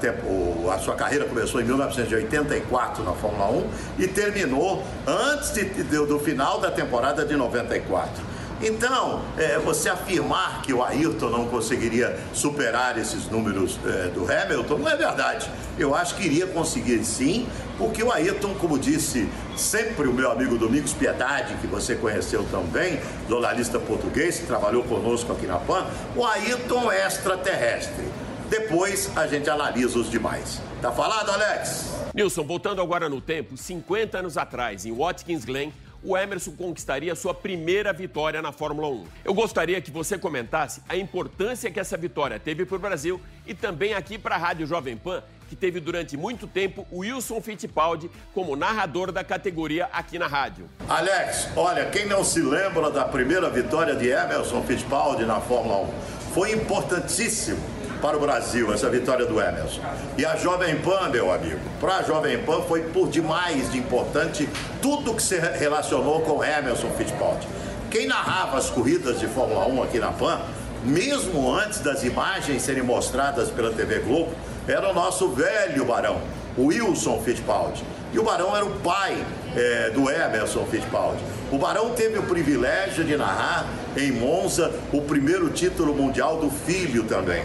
a 0.74 0.80
sua 0.80 0.96
carreira 0.96 1.26
começou 1.26 1.62
em 1.62 1.64
1984 1.64 3.04
na 3.04 3.14
Fórmula 3.14 3.50
1 3.50 3.70
e 4.00 4.08
terminou 4.08 4.84
antes 5.08 5.54
de, 5.54 5.64
de, 5.64 6.06
do 6.06 6.20
final 6.20 6.60
da 6.60 6.70
temporada 6.70 7.26
de 7.26 7.38
94. 7.38 8.33
Então, 8.66 9.22
é, 9.38 9.60
você 9.60 9.90
afirmar 9.90 10.62
que 10.62 10.72
o 10.74 10.82
Ayrton 10.82 11.30
não 11.30 11.48
conseguiria 11.50 12.18
superar 12.34 12.98
esses 12.98 13.30
números 13.30 13.78
é, 13.86 14.08
do 14.08 14.24
Hamilton 14.24 14.78
não 14.78 14.90
é 14.90 14.96
verdade. 14.96 15.52
Eu 15.78 15.94
acho 15.94 16.16
que 16.16 16.24
iria 16.24 16.48
conseguir 16.48 17.04
sim, 17.04 17.46
porque 17.78 18.02
o 18.02 18.10
Ayrton, 18.10 18.54
como 18.56 18.80
disse 18.80 19.28
sempre 19.58 20.08
o 20.08 20.14
meu 20.14 20.32
amigo 20.32 20.58
Domingos 20.58 20.94
Piedade, 20.94 21.56
que 21.56 21.68
você 21.68 21.96
conheceu 21.96 22.46
também, 22.46 23.02
jornalista 23.28 23.78
português, 23.80 24.40
que 24.40 24.46
trabalhou 24.46 24.84
conosco 24.84 25.34
aqui 25.34 25.46
na 25.46 25.58
PAN, 25.58 25.86
o 26.16 26.26
Ayrton 26.26 26.90
é 26.90 27.06
extraterrestre. 27.06 28.06
Depois 28.50 29.12
a 29.18 29.28
gente 29.28 29.50
analisa 29.50 30.00
os 30.00 30.10
demais. 30.10 30.62
Tá 30.82 30.90
falado, 30.90 31.32
Alex? 31.32 31.92
Nilson, 32.14 32.44
voltando 32.44 32.82
agora 32.82 33.10
no 33.10 33.20
tempo, 33.20 33.58
50 33.58 34.20
anos 34.20 34.38
atrás, 34.38 34.86
em 34.86 34.96
Watkins 34.96 35.44
Glen, 35.44 35.74
o 36.04 36.18
Emerson 36.18 36.52
conquistaria 36.52 37.16
sua 37.16 37.34
primeira 37.34 37.94
vitória 37.94 38.42
na 38.42 38.52
Fórmula 38.52 38.88
1. 38.90 39.06
Eu 39.24 39.34
gostaria 39.34 39.82
que 39.82 39.90
você 39.90 40.18
comentasse 40.18 40.82
a 40.88 40.96
importância 40.96 41.72
que 41.72 41.80
essa 41.80 41.96
vitória 41.96 42.40
teve 42.40 42.66
para 42.66 42.76
o 42.76 42.80
Brasil 42.80 43.22
e 43.48 43.54
também 43.54 43.94
aqui 43.94 44.18
para 44.18 44.36
a 44.36 44.38
Rádio 44.38 44.68
Jovem 44.68 44.98
Pan, 44.98 45.24
que 45.50 45.56
teve 45.56 45.80
durante 45.80 46.18
muito 46.18 46.48
tempo 46.48 46.86
o 46.92 47.00
Wilson 47.00 47.40
Fittipaldi 47.42 48.10
como 48.34 48.56
narrador 48.56 49.12
da 49.12 49.24
categoria 49.24 49.90
aqui 49.94 50.18
na 50.18 50.28
rádio. 50.28 50.70
Alex, 50.90 51.50
olha, 51.56 51.86
quem 51.86 52.06
não 52.06 52.24
se 52.24 52.42
lembra 52.42 52.90
da 52.90 53.06
primeira 53.06 53.50
vitória 53.50 53.96
de 53.96 54.10
Emerson 54.10 54.64
Fittipaldi 54.64 55.26
na 55.26 55.40
Fórmula 55.40 55.88
1? 55.88 56.34
Foi 56.34 56.52
importantíssimo 56.52 57.73
para 58.04 58.18
o 58.18 58.20
Brasil, 58.20 58.74
essa 58.74 58.90
vitória 58.90 59.26
do 59.26 59.40
Emerson. 59.40 59.80
E 60.18 60.26
a 60.26 60.36
Jovem 60.36 60.76
Pan, 60.76 61.08
meu 61.08 61.32
amigo, 61.32 61.62
para 61.80 62.00
a 62.00 62.04
Jovem 62.04 62.38
Pan 62.40 62.62
foi 62.64 62.82
por 62.82 63.08
demais 63.08 63.72
de 63.72 63.78
importante 63.78 64.50
tudo 64.82 65.14
que 65.14 65.24
se 65.24 65.40
relacionou 65.40 66.20
com 66.20 66.44
Emerson 66.44 66.90
Fittipaldi. 66.98 67.48
Quem 67.90 68.06
narrava 68.06 68.58
as 68.58 68.70
corridas 68.70 69.22
de 69.22 69.28
Fórmula 69.28 69.66
1 69.68 69.84
aqui 69.84 70.00
na 70.00 70.12
Pan, 70.12 70.38
mesmo 70.84 71.50
antes 71.56 71.80
das 71.80 72.04
imagens 72.04 72.62
serem 72.62 72.84
mostradas 72.84 73.50
pela 73.50 73.72
TV 73.72 74.00
Globo, 74.00 74.34
era 74.68 74.90
o 74.90 74.94
nosso 74.94 75.30
velho 75.30 75.86
barão, 75.86 76.20
Wilson 76.58 77.22
Fittipaldi. 77.22 77.86
E 78.12 78.20
o 78.20 78.24
Barão 78.24 78.56
era 78.56 78.66
o 78.66 78.80
pai 78.82 79.18
é, 79.56 79.90
do 79.92 80.12
Emerson 80.12 80.66
Fittipaldi. 80.66 81.24
O 81.52 81.58
Barão 81.58 81.92
teve 81.92 82.20
o 82.20 82.24
privilégio 82.24 83.04
de 83.06 83.16
narrar 83.16 83.66
em 83.96 84.12
Monza 84.12 84.72
o 84.92 85.02
primeiro 85.02 85.50
título 85.50 85.96
mundial 85.96 86.38
do 86.38 86.50
filho 86.52 87.06
também. 87.06 87.44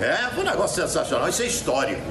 É, 0.00 0.30
foi 0.32 0.44
um 0.44 0.46
negócio 0.46 0.80
sensacional. 0.80 1.28
Isso 1.28 1.42
é 1.42 1.46
histórico. 1.46 2.02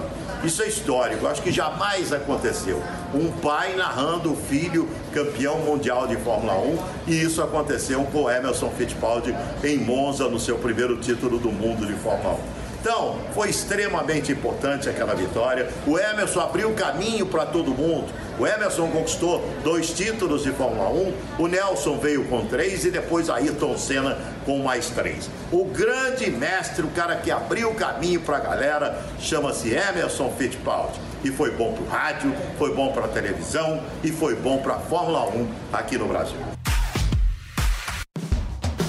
Isso 0.44 0.62
é 0.62 0.68
histórico. 0.68 1.26
Acho 1.26 1.42
que 1.42 1.52
jamais 1.52 2.12
aconteceu. 2.12 2.82
Um 3.14 3.32
pai 3.32 3.76
narrando 3.76 4.34
o 4.34 4.36
filho 4.36 4.88
campeão 5.14 5.60
mundial 5.60 6.06
de 6.06 6.16
Fórmula 6.18 6.58
1 6.58 6.78
e 7.08 7.22
isso 7.22 7.42
aconteceu 7.42 8.04
com 8.12 8.30
Emerson 8.30 8.70
Fittipaldi 8.72 9.36
em 9.64 9.78
Monza 9.78 10.28
no 10.28 10.40
seu 10.40 10.58
primeiro 10.58 10.98
título 10.98 11.40
do 11.40 11.52
mundo 11.52 11.86
de 11.86 11.94
Fórmula 11.94 12.36
1. 12.54 12.68
Então, 12.80 13.18
foi 13.34 13.50
extremamente 13.50 14.32
importante 14.32 14.88
aquela 14.88 15.16
vitória. 15.16 15.68
O 15.86 15.98
Emerson 15.98 16.40
abriu 16.42 16.72
caminho 16.74 17.26
para 17.26 17.46
todo 17.46 17.72
mundo. 17.72 18.06
O 18.40 18.46
Emerson 18.46 18.88
conquistou 18.90 19.44
dois 19.64 19.90
títulos 19.90 20.44
de 20.44 20.52
Fórmula 20.52 20.90
1, 20.90 21.14
o 21.40 21.48
Nelson 21.48 21.98
veio 21.98 22.24
com 22.26 22.46
três 22.46 22.86
e 22.86 22.92
depois 22.92 23.30
Ayrton 23.30 23.76
Senna 23.78 24.18
com 24.48 24.60
mais 24.60 24.90
três. 24.90 25.30
O 25.52 25.66
grande 25.66 26.32
mestre, 26.32 26.82
o 26.82 26.88
cara 26.88 27.18
que 27.18 27.30
abriu 27.30 27.70
o 27.70 27.76
caminho 27.76 28.22
para 28.22 28.38
a 28.38 28.40
galera, 28.40 29.04
chama-se 29.20 29.74
Emerson 29.74 30.34
Fittipaldi. 30.38 30.98
E 31.22 31.30
foi 31.30 31.52
bom 31.52 31.74
para 31.74 31.84
o 31.84 31.88
rádio, 31.88 32.34
foi 32.58 32.74
bom 32.74 32.94
para 32.94 33.06
a 33.06 33.10
televisão 33.10 33.84
e 34.02 34.10
foi 34.10 34.36
bom 34.36 34.60
para 34.60 34.76
a 34.76 34.80
Fórmula 34.80 35.28
1 35.28 35.48
aqui 35.74 35.98
no 35.98 36.08
Brasil. 36.08 36.57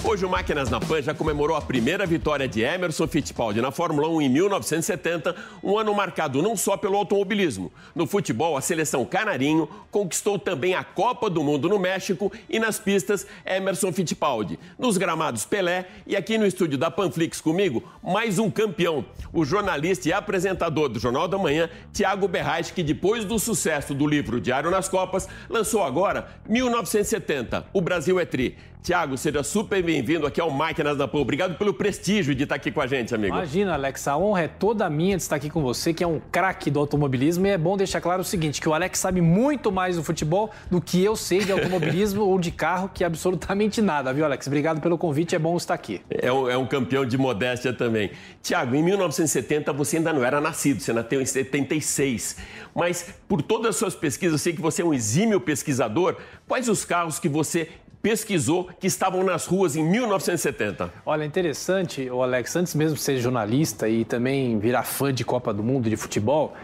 Hoje 0.09 0.25
o 0.25 0.29
Máquinas 0.31 0.71
na 0.71 0.81
Pan 0.81 1.03
já 1.03 1.13
comemorou 1.13 1.55
a 1.55 1.61
primeira 1.61 2.07
vitória 2.07 2.49
de 2.49 2.63
Emerson 2.63 3.07
Fittipaldi 3.07 3.61
na 3.61 3.71
Fórmula 3.71 4.09
1 4.09 4.23
em 4.23 4.29
1970, 4.31 5.37
um 5.63 5.79
ano 5.79 5.93
marcado 5.93 6.41
não 6.41 6.57
só 6.57 6.79
pelo 6.79 6.97
automobilismo. 6.97 7.71
No 7.95 8.07
futebol, 8.07 8.57
a 8.57 8.63
seleção 8.63 9.05
canarinho 9.05 9.69
conquistou 9.91 10.39
também 10.39 10.75
a 10.75 10.83
Copa 10.83 11.29
do 11.29 11.45
Mundo 11.45 11.69
no 11.69 11.79
México 11.79 12.33
e 12.49 12.59
nas 12.59 12.79
pistas 12.79 13.27
Emerson 13.45 13.93
Fittipaldi. 13.93 14.59
Nos 14.79 14.97
gramados 14.97 15.45
Pelé 15.45 15.87
e 16.07 16.17
aqui 16.17 16.39
no 16.39 16.47
estúdio 16.47 16.79
da 16.79 16.91
Panflix 16.91 17.39
comigo, 17.39 17.85
mais 18.03 18.39
um 18.39 18.51
campeão, 18.51 19.05
o 19.31 19.45
jornalista 19.45 20.09
e 20.09 20.13
apresentador 20.15 20.89
do 20.89 20.99
Jornal 20.99 21.29
da 21.29 21.37
Manhã, 21.37 21.69
Tiago 21.93 22.27
Berrais, 22.27 22.71
que 22.71 22.83
depois 22.83 23.27
do 23.27 23.39
sucesso 23.39 23.93
do 23.93 24.07
livro 24.07 24.41
Diário 24.41 24.71
nas 24.71 24.89
Copas, 24.89 25.29
lançou 25.51 25.83
agora 25.83 26.29
1970, 26.49 27.67
O 27.75 27.83
Brasil 27.83 28.19
é 28.19 28.25
Tri. 28.25 28.57
Tiago, 28.89 29.19
seja 29.19 29.43
super 29.43 29.83
bem-vindo 29.83 30.27
aqui 30.27 30.41
ao 30.41 30.51
Máquinas 30.51 30.97
da 30.97 31.07
Pan. 31.07 31.19
Obrigado 31.19 31.59
pelo 31.59 31.75
prestígio 31.75 32.35
de 32.35 32.45
estar 32.45 32.55
aqui 32.55 32.73
com 32.73 32.81
a 32.81 32.87
gente, 32.87 33.15
amigo. 33.15 33.37
Imagina, 33.37 33.75
Alex, 33.75 34.09
a 34.09 34.17
honra 34.17 34.45
é 34.45 34.49
toda 34.49 34.89
minha 34.89 35.15
de 35.15 35.23
estar 35.23 35.37
aqui 35.37 35.51
com 35.51 35.61
você, 35.61 35.93
que 35.93 36.03
é 36.03 36.07
um 36.07 36.19
craque 36.33 36.71
do 36.71 36.81
automobilismo. 36.81 37.47
E 37.47 37.51
é 37.51 37.59
bom 37.59 37.77
deixar 37.77 38.01
claro 38.01 38.23
o 38.23 38.25
seguinte, 38.25 38.63
que 38.63 38.67
o 38.67 38.73
Alex 38.73 38.99
sabe 38.99 39.21
muito 39.21 39.71
mais 39.71 39.97
do 39.97 40.03
futebol 40.03 40.51
do 40.71 40.81
que 40.81 41.05
eu 41.05 41.17
sei 41.17 41.41
de 41.41 41.53
automobilismo 41.53 42.23
ou 42.25 42.39
de 42.39 42.51
carro, 42.51 42.89
que 42.89 43.05
absolutamente 43.05 43.83
nada, 43.83 44.11
viu, 44.11 44.25
Alex? 44.25 44.47
Obrigado 44.47 44.81
pelo 44.81 44.97
convite, 44.97 45.35
é 45.35 45.39
bom 45.39 45.55
estar 45.59 45.75
aqui. 45.75 46.01
É 46.09 46.33
um, 46.33 46.49
é 46.49 46.57
um 46.57 46.67
campeão 46.67 47.05
de 47.05 47.19
modéstia 47.19 47.75
também. 47.75 48.13
Tiago, 48.43 48.75
em 48.75 48.83
1970 48.83 49.71
você 49.71 49.99
ainda 49.99 50.15
não 50.15 50.25
era 50.25 50.41
nascido, 50.41 50.81
você 50.81 50.95
nasceu 50.95 51.21
em 51.21 51.27
76. 51.27 52.39
Mas 52.75 53.15
por 53.29 53.43
todas 53.43 53.69
as 53.69 53.77
suas 53.77 53.95
pesquisas, 53.95 54.33
eu 54.33 54.39
sei 54.39 54.55
que 54.55 54.63
você 54.63 54.81
é 54.81 54.85
um 54.87 54.95
exímio 54.95 55.39
pesquisador. 55.39 56.17
Quais 56.47 56.71
os 56.71 56.87
carros 56.87 57.19
que 57.19 57.29
você 57.29 57.69
pesquisou 58.03 58.69
que 58.79 58.87
estavam 58.87 59.25
nas 59.25 59.47
ruas 59.47 59.77
em 59.77 59.85
1970. 59.85 60.93
Olha, 61.05 61.25
interessante, 61.25 62.09
o 62.11 62.23
Alex, 62.23 62.55
antes 62.57 62.75
mesmo 62.75 62.97
de 62.97 63.03
ser 63.03 63.19
jornalista 63.19 63.89
e 63.89 64.05
também 64.05 64.59
virar 64.59 64.85
fã 64.85 65.13
de 65.13 65.25
Copa 65.25 65.53
do 65.53 65.63
Mundo 65.63 65.91
de 65.91 65.97
futebol, 65.97 66.55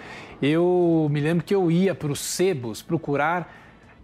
eu 0.40 1.08
me 1.10 1.20
lembro 1.20 1.44
que 1.44 1.54
eu 1.54 1.70
ia 1.70 1.94
para 1.94 2.12
os 2.12 2.20
sebos 2.20 2.82
procurar 2.82 3.52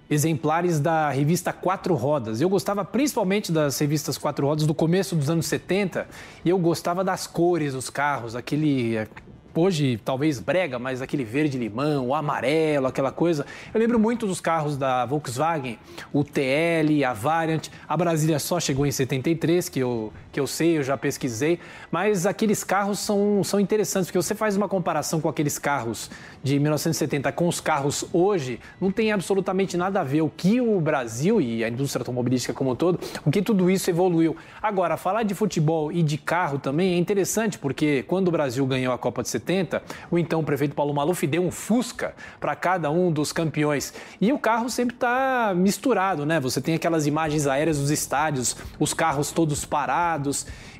exemplares 0.08 0.80
da 0.80 1.08
revista 1.10 1.52
Quatro 1.52 1.94
Rodas. 1.94 2.40
Eu 2.40 2.48
gostava 2.48 2.84
principalmente 2.84 3.52
das 3.52 3.78
revistas 3.78 4.18
Quatro 4.18 4.46
Rodas 4.46 4.66
do 4.66 4.74
começo 4.74 5.14
dos 5.14 5.30
anos 5.30 5.46
70 5.46 6.08
e 6.44 6.50
eu 6.50 6.58
gostava 6.58 7.04
das 7.04 7.28
cores 7.28 7.74
dos 7.74 7.88
carros, 7.88 8.34
aquele 8.34 9.06
hoje 9.54 10.00
talvez 10.04 10.38
brega, 10.38 10.78
mas 10.78 11.02
aquele 11.02 11.24
verde 11.24 11.58
limão, 11.58 12.08
o 12.08 12.14
amarelo, 12.14 12.86
aquela 12.86 13.10
coisa. 13.10 13.44
Eu 13.72 13.80
lembro 13.80 13.98
muito 13.98 14.26
dos 14.26 14.40
carros 14.40 14.76
da 14.76 15.04
Volkswagen, 15.06 15.78
o 16.12 16.22
TL, 16.22 17.04
a 17.04 17.12
Variant, 17.12 17.68
a 17.88 17.96
Brasília 17.96 18.38
só 18.38 18.60
chegou 18.60 18.86
em 18.86 18.90
73, 18.90 19.68
que 19.68 19.80
eu, 19.80 20.12
que 20.32 20.38
eu 20.38 20.46
sei, 20.46 20.78
eu 20.78 20.82
já 20.82 20.96
pesquisei, 20.96 21.58
mas 21.90 22.26
aqueles 22.26 22.62
carros 22.62 22.98
são, 23.00 23.42
são 23.42 23.58
interessantes, 23.58 24.08
porque 24.08 24.18
você 24.22 24.34
faz 24.34 24.56
uma 24.56 24.68
comparação 24.68 25.20
com 25.20 25.28
aqueles 25.28 25.58
carros 25.58 26.10
de 26.42 26.58
1970 26.58 27.32
com 27.32 27.48
os 27.48 27.60
carros 27.60 28.04
hoje, 28.12 28.60
não 28.80 28.90
tem 28.90 29.12
absolutamente 29.12 29.76
nada 29.76 30.00
a 30.00 30.04
ver. 30.04 30.22
O 30.22 30.30
que 30.30 30.60
o 30.60 30.80
Brasil 30.80 31.40
e 31.40 31.64
a 31.64 31.68
indústria 31.68 32.00
automobilística 32.00 32.54
como 32.54 32.70
um 32.70 32.76
todo, 32.76 33.00
o 33.26 33.30
que 33.30 33.42
tudo 33.42 33.70
isso 33.70 33.90
evoluiu. 33.90 34.36
Agora, 34.62 34.96
falar 34.96 35.22
de 35.24 35.34
futebol 35.34 35.90
e 35.90 36.02
de 36.02 36.16
carro 36.16 36.58
também 36.58 36.94
é 36.94 36.96
interessante, 36.96 37.58
porque 37.58 38.04
quando 38.04 38.28
o 38.28 38.30
Brasil 38.30 38.64
ganhou 38.66 38.94
a 38.94 38.98
Copa 38.98 39.22
de 39.22 39.28
70, 39.28 39.82
o 40.10 40.18
então 40.18 40.44
prefeito 40.44 40.74
Paulo 40.74 40.94
Maluf 40.94 41.26
deu 41.26 41.42
um 41.42 41.50
Fusca 41.50 42.14
para 42.38 42.54
cada 42.54 42.90
um 42.90 43.10
dos 43.12 43.32
campeões. 43.32 43.92
E 44.20 44.32
o 44.32 44.38
carro 44.38 44.70
sempre 44.70 44.94
está 44.94 45.52
misturado, 45.54 46.24
né? 46.24 46.38
Você 46.40 46.60
tem 46.60 46.74
aquelas 46.74 47.06
imagens 47.06 47.46
aéreas 47.46 47.78
dos 47.78 47.90
estádios, 47.90 48.56
os 48.78 48.94
carros 48.94 49.30
todos 49.30 49.64
parados 49.64 50.19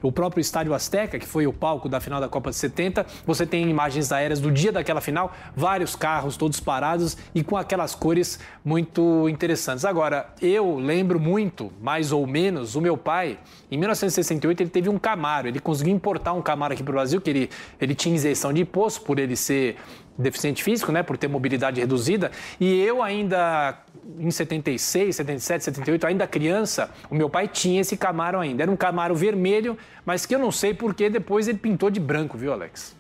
o 0.03 0.11
próprio 0.11 0.41
Estádio 0.41 0.75
Azteca, 0.75 1.19
que 1.19 1.27
foi 1.27 1.47
o 1.47 1.53
palco 1.53 1.89
da 1.89 2.01
final 2.01 2.21
da 2.21 2.29
Copa 2.29 2.51
de 2.51 2.57
70, 2.57 3.07
você 3.27 3.47
tem 3.47 3.69
imagens 3.69 4.13
aéreas 4.13 4.41
do 4.41 4.51
dia 4.51 4.73
daquela 4.73 5.01
final, 5.01 5.33
vários 5.55 5.95
carros 5.97 6.37
todos 6.37 6.61
parados 6.61 7.17
e 7.35 7.43
com 7.43 7.57
aquelas 7.57 7.95
cores 7.95 8.39
muito 8.65 9.29
interessantes. 9.29 9.85
Agora, 9.85 10.31
eu 10.41 10.77
lembro 10.77 11.19
muito, 11.19 11.73
mais 11.81 12.13
ou 12.13 12.27
menos, 12.27 12.75
o 12.75 12.81
meu 12.81 12.97
pai, 12.97 13.39
em 13.71 13.77
1968, 13.79 14.63
ele 14.63 14.71
teve 14.71 14.89
um 14.89 14.99
Camaro, 14.99 15.49
ele 15.49 15.61
conseguiu 15.61 15.95
importar 15.95 16.33
um 16.33 16.43
Camaro 16.43 16.75
aqui 16.75 16.83
para 16.83 16.93
o 16.93 16.95
Brasil, 16.95 17.21
que 17.21 17.31
ele, 17.31 17.51
ele 17.81 17.95
tinha 17.95 18.15
isenção 18.15 18.53
de 18.53 18.63
imposto 18.63 19.03
por 19.03 19.19
ele 19.19 19.37
ser 19.37 19.77
deficiente 20.21 20.63
físico, 20.63 20.93
né, 20.93 21.03
por 21.03 21.17
ter 21.17 21.29
mobilidade 21.29 21.81
reduzida, 21.81 22.31
e 22.59 22.81
eu 22.81 23.03
ainda 23.03 23.79
em 24.19 24.31
76, 24.31 25.17
77, 25.17 25.65
78, 25.65 26.07
ainda 26.07 26.27
criança, 26.27 26.91
o 27.11 27.15
meu 27.15 27.29
pai 27.29 27.47
tinha 27.47 27.81
esse 27.81 27.97
Camaro 27.97 28.39
ainda. 28.39 28.63
Era 28.63 28.71
um 28.71 28.77
Camaro 28.77 29.15
vermelho, 29.15 29.77
mas 30.05 30.27
que 30.27 30.35
eu 30.35 30.39
não 30.39 30.51
sei 30.51 30.75
porque 30.75 31.09
depois 31.09 31.49
ele 31.49 31.59
pintou 31.59 31.91
de 31.91 32.01
branco, 32.01 32.37
viu, 32.37 32.53
Alex? 32.53 32.97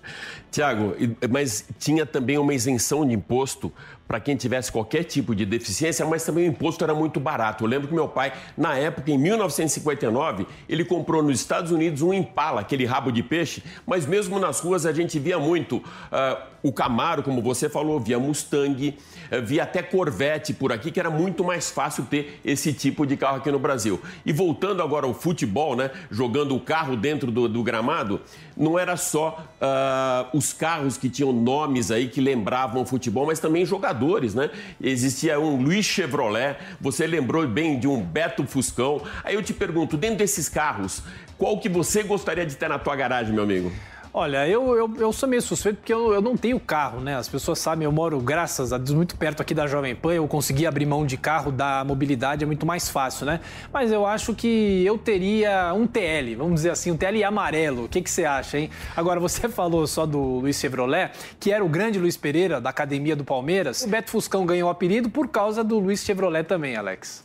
Tiago, 0.51 0.95
mas 1.31 1.65
tinha 1.79 2.05
também 2.05 2.37
uma 2.37 2.53
isenção 2.53 3.07
de 3.07 3.15
imposto 3.15 3.73
para 4.07 4.19
quem 4.19 4.35
tivesse 4.35 4.73
qualquer 4.73 5.05
tipo 5.05 5.37
de 5.37 5.47
deficiência, 5.47 6.05
mas 6.05 6.25
também 6.25 6.49
o 6.49 6.51
imposto 6.51 6.83
era 6.83 6.93
muito 6.93 7.21
barato. 7.21 7.63
Eu 7.63 7.69
lembro 7.69 7.87
que 7.87 7.95
meu 7.95 8.09
pai, 8.09 8.33
na 8.57 8.77
época, 8.77 9.09
em 9.13 9.17
1959, 9.17 10.49
ele 10.69 10.85
comprou 10.85 11.23
nos 11.23 11.39
Estados 11.39 11.71
Unidos 11.71 12.03
um 12.03 12.13
Impala, 12.13 12.61
aquele 12.61 12.85
rabo 12.85 13.13
de 13.13 13.23
peixe, 13.23 13.63
mas 13.87 14.07
mesmo 14.07 14.41
nas 14.41 14.59
ruas 14.59 14.85
a 14.85 14.93
gente 14.93 15.17
via 15.21 15.39
muito 15.39 15.77
uh, 15.77 16.43
o 16.63 16.73
Camaro, 16.73 17.23
como 17.23 17.41
você 17.41 17.69
falou, 17.69 17.99
via 17.99 18.19
Mustang, 18.19 18.89
uh, 19.31 19.43
via 19.43 19.63
até 19.63 19.83
Corvette 19.83 20.53
por 20.53 20.73
aqui, 20.73 20.91
que 20.91 21.01
era 21.01 21.11
muito 21.11 21.43
mais 21.43 21.71
fácil 21.71 22.05
ter 22.05 22.41
esse 22.45 22.73
tipo 22.73 23.07
de 23.07 23.17
carro 23.17 23.39
aqui 23.39 23.51
no 23.51 23.59
Brasil. 23.59 24.01
E 24.25 24.33
voltando 24.33 24.83
agora 24.83 25.07
ao 25.07 25.15
futebol, 25.15 25.75
né, 25.75 25.91
jogando 26.11 26.55
o 26.55 26.61
carro 26.61 26.97
dentro 26.97 27.31
do, 27.31 27.49
do 27.49 27.63
gramado, 27.63 28.21
não 28.57 28.79
era 28.79 28.97
só 28.97 29.45
uh, 29.61 30.37
os 30.37 30.53
carros 30.53 30.97
que 30.97 31.09
tinham 31.09 31.33
nomes 31.33 31.91
aí 31.91 32.09
que 32.09 32.21
lembravam 32.21 32.85
futebol, 32.85 33.27
mas 33.27 33.41
também 33.41 33.65
jogadores, 33.65 34.35
né? 34.35 34.51
Existia 34.81 35.41
um 35.41 35.63
Luiz 35.63 35.87
Chevrolet, 35.87 36.57
você 36.81 37.07
lembrou 37.07 37.47
bem 37.47 37.79
de 37.79 37.89
um 37.89 38.03
Beto 38.03 38.45
Fuscão. 38.47 39.03
Aí 39.25 39.35
eu 39.35 39.43
te 39.43 39.55
pergunto, 39.55 39.97
dentro 39.97 40.19
desses 40.19 40.49
carros, 40.49 41.03
qual 41.39 41.59
que 41.59 41.69
você 41.69 42.03
gostaria 42.03 42.45
de 42.45 42.57
ter 42.57 42.69
na 42.69 42.79
tua 42.79 42.95
garagem, 42.97 43.33
meu 43.33 43.45
amigo? 43.45 43.73
Olha, 44.13 44.49
eu, 44.49 44.77
eu, 44.77 44.93
eu 44.99 45.13
sou 45.13 45.29
meio 45.29 45.41
suspeito 45.41 45.79
porque 45.79 45.93
eu, 45.93 46.13
eu 46.13 46.21
não 46.21 46.37
tenho 46.37 46.59
carro, 46.59 47.01
né? 47.01 47.15
As 47.15 47.29
pessoas 47.29 47.61
sabem, 47.61 47.85
eu 47.85 47.93
moro, 47.93 48.19
graças 48.19 48.73
a 48.73 48.79
Deus, 48.79 48.91
muito 48.91 49.17
perto 49.17 49.41
aqui 49.41 49.55
da 49.55 49.69
Jovem 49.69 49.95
Pan. 49.95 50.13
Eu 50.15 50.27
consegui 50.27 50.67
abrir 50.67 50.85
mão 50.85 51.07
de 51.07 51.17
carro, 51.17 51.53
da 51.53 51.85
mobilidade 51.85 52.43
é 52.43 52.47
muito 52.47 52.67
mais 52.67 52.89
fácil, 52.89 53.25
né? 53.25 53.39
Mas 53.73 53.93
eu 53.93 54.05
acho 54.05 54.35
que 54.35 54.85
eu 54.85 54.99
teria 54.99 55.73
um 55.75 55.87
TL, 55.87 56.35
vamos 56.37 56.55
dizer 56.57 56.71
assim, 56.71 56.91
um 56.91 56.97
TL 56.97 57.23
amarelo. 57.23 57.85
O 57.85 57.89
que, 57.89 58.03
que 58.03 58.11
você 58.11 58.25
acha, 58.25 58.59
hein? 58.59 58.69
Agora, 58.97 59.21
você 59.21 59.47
falou 59.49 59.87
só 59.87 60.05
do 60.05 60.19
Luiz 60.19 60.59
Chevrolet, 60.59 61.13
que 61.39 61.53
era 61.53 61.65
o 61.65 61.69
grande 61.69 62.01
Luiz 62.01 62.17
Pereira, 62.17 62.61
da 62.61 62.71
academia 62.71 63.15
do 63.15 63.23
Palmeiras. 63.23 63.83
O 63.83 63.89
Beto 63.89 64.11
Fuscão 64.11 64.45
ganhou 64.45 64.69
o 64.69 64.73
apelido 64.73 65.09
por 65.09 65.29
causa 65.29 65.63
do 65.63 65.79
Luiz 65.79 66.03
Chevrolet 66.03 66.43
também, 66.43 66.75
Alex. 66.75 67.23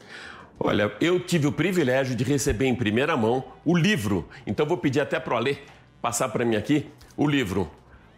Olha, 0.59 0.91
eu 1.01 1.19
tive 1.19 1.47
o 1.47 1.51
privilégio 1.51 2.15
de 2.15 2.23
receber 2.23 2.67
em 2.67 2.75
primeira 2.75 3.17
mão 3.17 3.43
o 3.65 3.75
livro, 3.75 4.29
então 4.45 4.65
vou 4.67 4.77
pedir 4.77 5.01
até 5.01 5.19
para 5.19 5.35
Alê 5.35 5.57
passar 6.05 6.29
para 6.29 6.45
mim 6.45 6.55
aqui 6.55 6.85
o 7.17 7.27
livro 7.27 7.67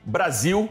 Brasil, 0.03 0.69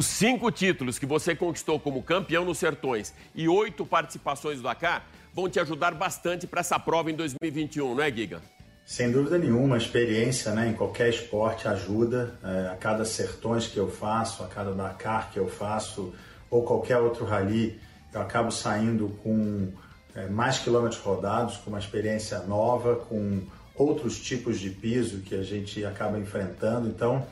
Os 0.00 0.06
cinco 0.06 0.50
títulos 0.50 0.98
que 0.98 1.04
você 1.04 1.36
conquistou 1.36 1.78
como 1.78 2.02
campeão 2.02 2.42
nos 2.42 2.56
Sertões 2.56 3.12
e 3.34 3.46
oito 3.46 3.84
participações 3.84 4.56
do 4.56 4.62
Dakar 4.62 5.06
vão 5.34 5.46
te 5.46 5.60
ajudar 5.60 5.94
bastante 5.94 6.46
para 6.46 6.60
essa 6.60 6.78
prova 6.78 7.10
em 7.10 7.14
2021, 7.14 7.94
não 7.94 8.02
é, 8.02 8.10
Giga? 8.10 8.40
Sem 8.86 9.12
dúvida 9.12 9.36
nenhuma, 9.36 9.74
a 9.74 9.78
experiência 9.78 10.54
né, 10.54 10.70
em 10.70 10.72
qualquer 10.72 11.10
esporte 11.10 11.68
ajuda. 11.68 12.34
É, 12.42 12.68
a 12.72 12.76
cada 12.76 13.04
sertões 13.04 13.66
que 13.66 13.76
eu 13.76 13.90
faço, 13.90 14.42
a 14.42 14.46
cada 14.46 14.72
Dakar 14.72 15.30
que 15.30 15.38
eu 15.38 15.50
faço, 15.50 16.14
ou 16.48 16.62
qualquer 16.62 16.96
outro 16.96 17.26
rally, 17.26 17.78
eu 18.14 18.22
acabo 18.22 18.50
saindo 18.50 19.10
com 19.22 19.70
é, 20.14 20.26
mais 20.28 20.60
quilômetros 20.60 20.98
rodados, 21.02 21.58
com 21.58 21.68
uma 21.68 21.78
experiência 21.78 22.38
nova, 22.44 22.96
com 22.96 23.42
outros 23.74 24.18
tipos 24.18 24.58
de 24.58 24.70
piso 24.70 25.20
que 25.20 25.34
a 25.34 25.42
gente 25.42 25.84
acaba 25.84 26.18
enfrentando. 26.18 26.88
Então, 26.88 27.26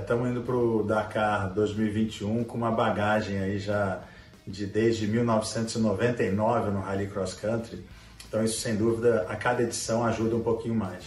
estamos 0.00 0.28
é, 0.28 0.30
indo 0.30 0.42
para 0.42 0.54
o 0.54 0.84
Dakar 0.84 1.52
2021 1.52 2.44
com 2.44 2.56
uma 2.56 2.70
bagagem 2.70 3.40
aí 3.40 3.58
já 3.58 4.00
de 4.46 4.66
desde 4.66 5.06
1999 5.08 6.70
no 6.70 6.80
Rally 6.80 7.08
Cross 7.08 7.34
Country. 7.34 7.84
Então, 8.28 8.44
isso 8.44 8.60
sem 8.60 8.76
dúvida, 8.76 9.26
a 9.28 9.34
cada 9.34 9.62
edição 9.62 10.04
ajuda 10.04 10.36
um 10.36 10.42
pouquinho 10.42 10.74
mais. 10.74 11.04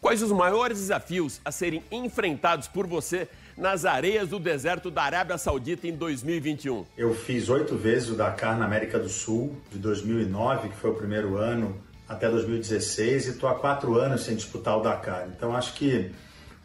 Quais 0.00 0.22
os 0.22 0.32
maiores 0.32 0.78
desafios 0.78 1.40
a 1.44 1.52
serem 1.52 1.84
enfrentados 1.90 2.66
por 2.66 2.86
você 2.86 3.28
nas 3.56 3.84
areias 3.84 4.28
do 4.28 4.38
deserto 4.38 4.90
da 4.90 5.02
Arábia 5.02 5.36
Saudita 5.36 5.86
em 5.86 5.92
2021? 5.92 6.84
Eu 6.96 7.14
fiz 7.14 7.48
oito 7.48 7.76
vezes 7.76 8.08
o 8.08 8.14
Dakar 8.14 8.58
na 8.58 8.64
América 8.64 8.98
do 8.98 9.08
Sul, 9.08 9.56
de 9.70 9.78
2009, 9.78 10.70
que 10.70 10.76
foi 10.76 10.90
o 10.90 10.94
primeiro 10.94 11.36
ano, 11.36 11.76
até 12.08 12.28
2016, 12.28 13.26
e 13.26 13.30
estou 13.30 13.48
há 13.48 13.54
quatro 13.54 13.98
anos 13.98 14.24
sem 14.24 14.34
disputar 14.34 14.78
o 14.78 14.82
Dakar. 14.82 15.28
Então 15.36 15.54
acho 15.54 15.74
que 15.74 16.10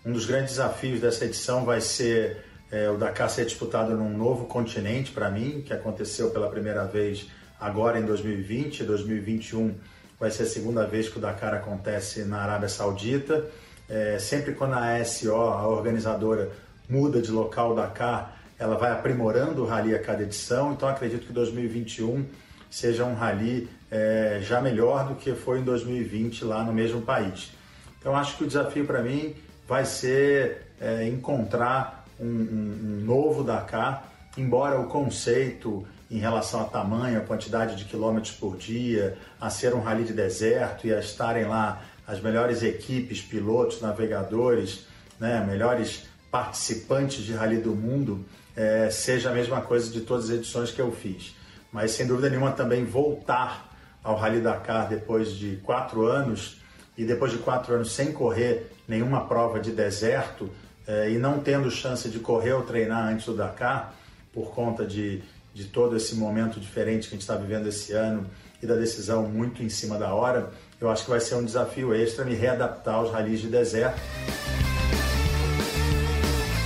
um 0.06 0.12
dos 0.12 0.26
grandes 0.26 0.52
desafios 0.52 1.02
dessa 1.02 1.26
edição 1.26 1.66
vai 1.66 1.82
ser 1.82 2.46
é, 2.72 2.90
o 2.90 2.98
Dakar 2.98 3.30
ser 3.30 3.46
disputado 3.46 3.96
num 3.96 4.18
novo 4.18 4.46
continente 4.46 5.12
para 5.12 5.30
mim, 5.30 5.62
que 5.66 5.74
aconteceu 5.74 6.32
pela 6.32 6.50
primeira 6.50 6.86
vez 6.86 7.30
agora 7.60 8.00
em 8.00 8.06
2020, 8.06 8.84
2021 8.84 9.76
vai 10.20 10.32
ser 10.32 10.44
a 10.44 10.46
segunda 10.46 10.86
vez 10.86 11.10
que 11.10 11.18
o 11.18 11.22
Dakar 11.22 11.54
acontece 11.54 12.24
na 12.24 12.42
Arábia 12.42 12.70
Saudita. 12.70 13.46
É, 13.90 14.18
sempre 14.18 14.54
quando 14.54 14.74
a 14.74 14.96
ASO, 14.96 15.34
a 15.34 15.68
organizadora, 15.68 16.52
muda 16.90 17.22
de 17.22 17.30
local 17.30 17.72
o 17.72 17.76
Dakar, 17.76 18.38
ela 18.58 18.78
vai 18.78 18.92
aprimorando 18.92 19.64
o 19.64 19.66
rally 19.66 19.94
a 19.94 20.00
cada 20.00 20.24
edição. 20.24 20.72
Então 20.72 20.88
acredito 20.88 21.28
que 21.28 21.34
2021 21.34 22.26
seja 22.70 23.04
um 23.04 23.14
rally 23.14 23.70
é, 23.94 24.40
já 24.42 24.60
melhor 24.60 25.08
do 25.08 25.16
que 25.16 25.34
foi 25.34 25.60
em 25.60 25.64
2020 25.64 26.44
lá 26.46 26.64
no 26.64 26.74
mesmo 26.74 27.04
país. 27.04 27.52
Então 28.00 28.16
acho 28.16 28.36
que 28.38 28.44
o 28.44 28.48
desafio 28.48 28.86
para 28.86 29.04
mim 29.04 29.36
vai 29.68 29.86
ser 29.86 30.64
é, 30.82 31.08
encontrar 31.08 32.04
um, 32.20 32.26
um, 32.26 32.80
um 32.84 33.06
novo 33.06 33.44
Dakar, 33.44 34.12
embora 34.36 34.80
o 34.80 34.88
conceito 34.88 35.86
em 36.10 36.18
relação 36.18 36.62
a 36.62 36.64
tamanho, 36.66 37.20
a 37.20 37.22
quantidade 37.22 37.76
de 37.76 37.86
quilômetros 37.86 38.34
por 38.34 38.58
dia, 38.58 39.16
a 39.40 39.52
ser 39.52 39.76
um 39.76 39.80
rally 39.80 40.04
de 40.04 40.14
deserto 40.14 40.88
e 40.88 40.94
a 40.94 41.00
estarem 41.00 41.46
lá 41.46 41.84
as 42.08 42.20
melhores 42.20 42.64
equipes, 42.64 43.22
pilotos, 43.22 43.80
navegadores, 43.80 44.86
né, 45.20 45.46
melhores 45.48 46.06
participantes 46.32 47.24
de 47.24 47.34
rally 47.34 47.58
do 47.58 47.76
mundo, 47.76 48.26
é, 48.56 48.90
seja 48.90 49.30
a 49.30 49.34
mesma 49.34 49.62
coisa 49.62 49.92
de 49.92 50.02
todas 50.02 50.26
as 50.26 50.32
edições 50.32 50.72
que 50.72 50.82
eu 50.82 50.92
fiz. 50.92 51.36
Mas 51.72 51.92
sem 51.92 52.08
dúvida 52.08 52.30
nenhuma 52.30 52.52
também 52.52 52.84
voltar 52.84 53.73
ao 54.04 54.16
Rally 54.16 54.42
Dakar 54.42 54.90
depois 54.90 55.34
de 55.34 55.58
quatro 55.58 56.06
anos 56.06 56.62
e 56.98 57.06
depois 57.06 57.32
de 57.32 57.38
quatro 57.38 57.74
anos 57.74 57.92
sem 57.92 58.12
correr 58.12 58.72
nenhuma 58.88 59.26
prova 59.28 59.60
de 59.60 59.72
deserto 59.72 60.50
é, 60.86 61.10
e 61.10 61.18
não 61.18 61.40
tendo 61.40 61.72
chance 61.72 62.10
de 62.10 62.20
correr 62.20 62.54
ou 62.54 62.64
treinar 62.64 63.08
antes 63.08 63.26
do 63.26 63.36
Dakar 63.36 63.94
por 64.34 64.52
conta 64.52 64.86
de 64.86 65.24
de 65.54 65.66
todo 65.66 65.96
esse 65.96 66.16
momento 66.16 66.60
diferente 66.60 67.08
que 67.08 67.14
a 67.14 67.16
gente 67.16 67.22
está 67.22 67.36
vivendo 67.36 67.68
esse 67.68 67.94
ano 67.94 68.26
e 68.62 68.66
da 68.66 68.76
decisão 68.76 69.24
muito 69.24 69.62
em 69.62 69.70
cima 69.70 69.98
da 69.98 70.14
hora, 70.14 70.52
eu 70.82 70.90
acho 70.90 71.04
que 71.04 71.12
vai 71.12 71.20
ser 71.20 71.36
um 71.36 71.46
desafio 71.46 71.94
extra 71.94 72.26
me 72.26 72.34
readaptar 72.34 72.96
aos 72.96 73.12
ralis 73.12 73.42
de 73.42 73.48
deserto. 73.48 74.02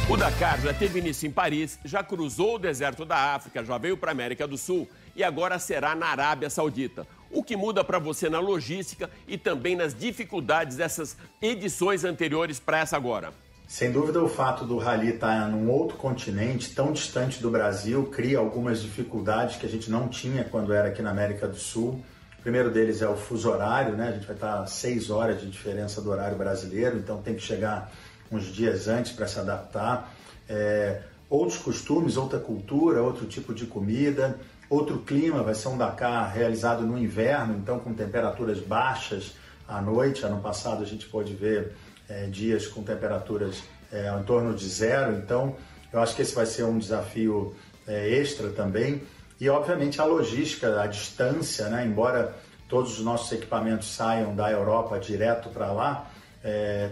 O 0.10 0.16
Dakar 0.16 0.62
já 0.62 0.74
teve 0.74 1.00
início 1.00 1.28
em 1.28 1.32
Paris, 1.32 1.78
já 1.84 2.02
cruzou 2.02 2.56
o 2.56 2.60
deserto 2.60 3.04
da 3.04 3.36
África, 3.36 3.66
já 3.66 3.78
veio 3.78 3.98
para 3.98 4.12
a 4.12 4.14
América 4.14 4.48
do 4.48 4.58
Sul 4.58 4.88
e 5.14 5.24
agora 5.24 5.60
será 5.60 5.96
na 5.96 6.08
Arábia 6.08 6.50
Saudita. 6.50 7.06
O 7.32 7.44
que 7.44 7.56
muda 7.56 7.84
para 7.84 8.00
você 8.00 8.30
na 8.30 8.40
logística 8.40 9.10
e 9.28 9.38
também 9.38 9.76
nas 9.76 9.94
dificuldades 9.94 10.78
dessas 10.78 11.18
edições 11.42 12.04
anteriores 12.04 12.60
para 12.60 12.80
essa 12.80 12.96
agora? 12.96 13.34
Sem 13.68 13.92
dúvida, 13.92 14.24
o 14.24 14.30
fato 14.30 14.64
do 14.64 14.78
rally 14.78 15.10
estar 15.10 15.42
tá 15.42 15.48
num 15.48 15.70
outro 15.70 15.98
continente, 15.98 16.74
tão 16.74 16.94
distante 16.94 17.42
do 17.42 17.52
Brasil, 17.52 18.06
cria 18.06 18.40
algumas 18.40 18.82
dificuldades 18.82 19.58
que 19.58 19.66
a 19.66 19.70
gente 19.70 19.92
não 19.92 20.08
tinha 20.08 20.46
quando 20.46 20.72
era 20.72 20.88
aqui 20.88 21.02
na 21.02 21.12
América 21.12 21.48
do 21.50 21.58
Sul. 21.58 22.02
O 22.40 22.42
primeiro 22.42 22.72
deles 22.72 23.02
é 23.02 23.10
o 23.10 23.18
fuso 23.18 23.50
horário, 23.50 23.98
né? 23.98 24.08
A 24.08 24.12
gente 24.14 24.26
vai 24.26 24.36
estar 24.36 24.66
seis 24.68 25.10
horas 25.10 25.42
de 25.42 25.50
diferença 25.50 26.02
do 26.02 26.10
horário 26.10 26.38
brasileiro, 26.38 26.98
então 26.98 27.22
tem 27.22 27.36
que 27.36 27.42
chegar 27.42 27.92
uns 28.32 28.46
dias 28.46 28.88
antes 28.88 29.12
para 29.12 29.28
se 29.28 29.38
adaptar. 29.38 30.14
É, 30.48 31.02
outros 31.30 31.58
costumes, 31.58 32.16
outra 32.16 32.40
cultura, 32.40 33.04
outro 33.04 33.26
tipo 33.26 33.54
de 33.54 33.66
comida, 33.66 34.40
outro 34.70 35.00
clima, 35.00 35.44
vai 35.44 35.56
ser 35.56 35.70
um 35.70 35.78
Dakar 35.78 36.34
realizado 36.34 36.86
no 36.86 36.98
inverno, 36.98 37.56
então 37.58 37.80
com 37.80 37.94
temperaturas 37.94 38.60
baixas 38.60 39.36
à 39.68 39.82
noite. 39.82 40.26
Ano 40.26 40.42
passado 40.42 40.84
a 40.84 40.86
gente 40.86 41.06
pôde 41.08 41.34
ver 41.34 41.74
é, 42.10 42.26
dias 42.26 42.68
com 42.68 42.84
temperaturas 42.84 43.64
é, 43.92 44.10
em 44.10 44.24
torno 44.24 44.54
de 44.54 44.68
zero, 44.68 45.16
então 45.16 45.56
eu 45.92 46.02
acho 46.02 46.16
que 46.16 46.22
esse 46.22 46.36
vai 46.36 46.46
ser 46.46 46.64
um 46.64 46.78
desafio 46.78 47.56
é, 47.88 48.10
extra 48.10 48.50
também. 48.50 49.02
E 49.40 49.50
obviamente 49.50 50.02
a 50.02 50.06
logística, 50.06 50.82
a 50.82 50.88
distância, 50.88 51.70
né? 51.70 51.86
embora 51.86 52.36
todos 52.68 52.98
os 52.98 53.06
nossos 53.06 53.32
equipamentos 53.32 53.94
saiam 53.94 54.36
da 54.36 54.52
Europa 54.52 55.00
direto 55.00 55.50
para 55.50 55.72
lá, 55.72 56.10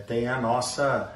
tem 0.08 0.28
a 0.28 0.40
nossa 0.40 1.12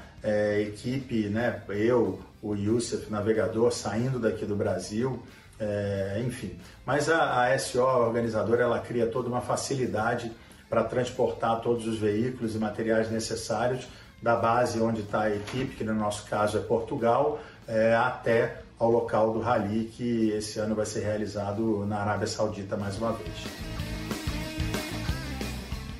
equipe, 0.59 1.29
né? 1.29 1.61
eu, 1.69 2.19
o 2.41 2.55
Youssef, 2.55 3.11
navegador, 3.11 3.71
saindo 3.71 4.17
daqui 4.17 4.45
do 4.45 4.55
Brasil, 4.55 5.21
é, 5.59 6.21
enfim. 6.25 6.57
Mas 6.85 7.09
a, 7.09 7.45
a 7.45 7.59
SO, 7.59 7.81
a 7.81 7.97
organizadora, 7.97 8.63
ela 8.63 8.79
cria 8.79 9.07
toda 9.07 9.27
uma 9.27 9.41
facilidade 9.41 10.31
para 10.69 10.83
transportar 10.83 11.61
todos 11.61 11.87
os 11.87 11.97
veículos 11.97 12.55
e 12.55 12.57
materiais 12.59 13.11
necessários 13.11 13.87
da 14.21 14.35
base 14.35 14.79
onde 14.81 15.01
está 15.01 15.23
a 15.23 15.35
equipe, 15.35 15.75
que 15.75 15.83
no 15.83 15.93
nosso 15.93 16.25
caso 16.25 16.57
é 16.57 16.61
Portugal, 16.61 17.39
é, 17.67 17.95
até 17.95 18.61
ao 18.77 18.89
local 18.89 19.33
do 19.33 19.39
rally, 19.39 19.85
que 19.85 20.29
esse 20.31 20.59
ano 20.59 20.75
vai 20.75 20.85
ser 20.85 21.01
realizado 21.01 21.85
na 21.85 21.97
Arábia 21.97 22.27
Saudita 22.27 22.77
mais 22.77 22.97
uma 22.97 23.13
vez. 23.13 23.33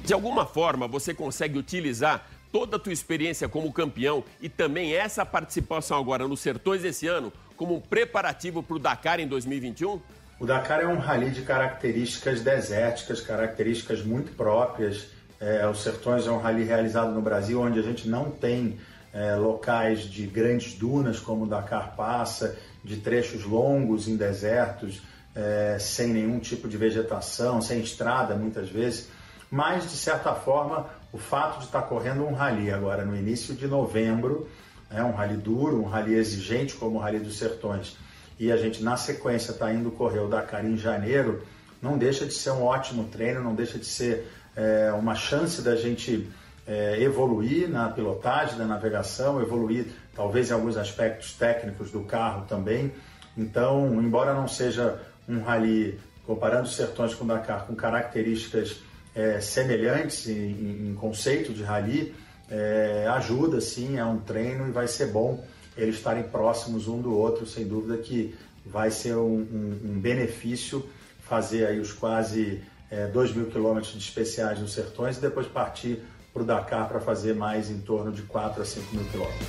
De 0.04 0.14
alguma 0.14 0.46
forma, 0.46 0.88
você 0.88 1.14
consegue 1.14 1.58
utilizar 1.58 2.26
toda 2.52 2.78
a 2.78 2.80
tua 2.80 2.94
experiência 2.94 3.48
como 3.48 3.72
campeão 3.72 4.24
e 4.42 4.50
também 4.50 4.96
essa 4.96 5.26
participação 5.26 5.98
agora 5.98 6.28
nos 6.28 6.40
Sertões 6.40 6.84
esse 6.84 7.06
ano 7.06 7.32
como 7.60 7.76
um 7.76 7.82
preparativo 7.82 8.64
para 8.64 8.78
o 8.78 8.80
Dakar 8.80 9.20
em 9.20 9.28
2021? 9.28 10.00
O 10.40 10.46
Dakar 10.46 10.80
é 10.80 10.88
um 10.88 10.98
rally 10.98 11.30
de 11.30 11.42
características 11.42 12.40
desérticas, 12.40 13.20
características 13.20 14.02
muito 14.02 14.32
próprias. 14.32 15.08
É, 15.42 15.68
os 15.68 15.84
Sertões 15.84 16.26
é 16.26 16.32
um 16.32 16.38
rally 16.38 16.64
realizado 16.64 17.12
no 17.12 17.22
Brasil 17.22 17.60
onde 17.60 17.78
a 17.78 17.82
gente 17.82 18.08
não 18.08 18.32
tem 18.32 18.80
é, 19.14 19.36
locais 19.36 20.04
de 20.04 20.26
grandes 20.26 20.76
dunas 20.76 21.20
como 21.20 21.44
o 21.44 21.48
Dakar 21.48 21.98
passa, 21.98 22.58
de 22.82 22.96
trechos 22.96 23.44
longos 23.44 24.08
em 24.08 24.16
desertos, 24.16 25.02
é, 25.36 25.76
sem 25.82 26.14
nenhum 26.14 26.40
tipo 26.40 26.66
de 26.66 26.78
vegetação, 26.78 27.62
sem 27.62 27.82
estrada 27.82 28.36
muitas 28.36 28.70
vezes. 28.70 29.10
Mas, 29.52 29.84
de 29.84 29.98
certa 29.98 30.34
forma, 30.34 30.86
o 31.12 31.18
fato 31.18 31.60
de 31.60 31.66
estar 31.66 31.82
correndo 31.82 32.24
um 32.24 32.34
rally 32.34 32.72
agora 32.72 33.04
no 33.04 33.18
início 33.18 33.54
de 33.54 33.68
novembro, 33.68 34.48
é 34.92 35.04
um 35.04 35.12
rally 35.12 35.38
duro, 35.38 35.82
um 35.82 35.88
rally 35.88 36.16
exigente 36.16 36.76
como 36.76 36.98
o 36.98 37.00
Rally 37.00 37.20
dos 37.20 37.38
Sertões, 37.38 37.98
e 38.40 38.52
a 38.52 38.58
gente 38.58 38.82
na 38.82 38.98
sequência 38.98 39.52
está 39.52 39.72
indo 39.74 39.92
correr 39.92 40.20
o 40.20 40.28
Dakar 40.28 40.66
em 40.66 40.78
janeiro, 40.78 41.44
não 41.82 41.98
deixa 41.98 42.26
de 42.26 42.34
ser 42.34 42.52
um 42.52 42.64
ótimo 42.64 43.06
treino, 43.06 43.42
não 43.42 43.54
deixa 43.54 43.78
de 43.78 43.86
ser 43.86 44.28
é, 44.56 44.92
uma 44.94 45.16
chance 45.16 45.62
da 45.62 45.76
gente 45.76 46.30
é, 46.68 47.02
evoluir 47.02 47.70
na 47.70 47.90
pilotagem, 47.90 48.58
na 48.58 48.66
navegação, 48.66 49.42
evoluir 49.42 49.88
talvez 50.16 50.50
em 50.50 50.54
alguns 50.54 50.78
aspectos 50.78 51.34
técnicos 51.34 51.92
do 51.92 52.02
carro 52.02 52.46
também. 52.48 52.92
Então, 53.38 54.02
embora 54.02 54.34
não 54.34 54.48
seja 54.48 55.00
um 55.28 55.42
rally 55.42 56.00
comparando 56.26 56.64
os 56.64 56.76
sertões 56.76 57.16
com 57.16 57.24
o 57.24 57.28
Dakar 57.28 57.66
com 57.66 57.76
características 57.76 58.82
é, 59.16 59.42
semelhantes 59.42 60.28
em, 60.28 60.90
em, 60.90 60.96
conceito 60.96 61.52
de 61.54 61.64
rally, 61.64 62.14
é, 62.50 63.08
ajuda 63.10 63.62
sim, 63.62 63.98
é 63.98 64.06
um 64.06 64.20
treino 64.20 64.68
e 64.68 64.72
vai 64.72 64.88
ser 64.88 65.08
bom 65.08 65.44
eles 65.78 65.96
estarem 65.96 66.24
próximos 66.24 66.88
um 66.88 67.02
do 67.02 67.16
outro, 67.16 67.46
sem 67.46 67.66
dúvida 67.66 67.98
que 67.98 68.36
vai 68.66 68.92
ser 68.92 69.16
um, 69.16 69.38
um, 69.38 69.82
um 69.86 70.00
benefício 70.00 70.88
fazer 71.22 71.66
aí 71.66 71.80
os 71.80 71.94
quase 71.94 72.62
é, 72.90 73.08
2 73.08 73.34
mil 73.34 73.46
quilômetros 73.48 73.94
de 73.94 74.00
especiais 74.00 74.60
nos 74.60 74.74
sertões 74.74 75.18
e 75.18 75.22
depois 75.22 75.48
partir 75.48 76.02
para 76.34 76.42
o 76.42 76.46
Dakar 76.46 76.88
para 76.88 77.00
fazer 77.00 77.34
mais 77.36 77.70
em 77.70 77.80
torno 77.80 78.12
de 78.12 78.24
4 78.24 78.62
a 78.62 78.66
5 78.66 78.96
mil 78.96 79.06
quilômetros. 79.06 79.48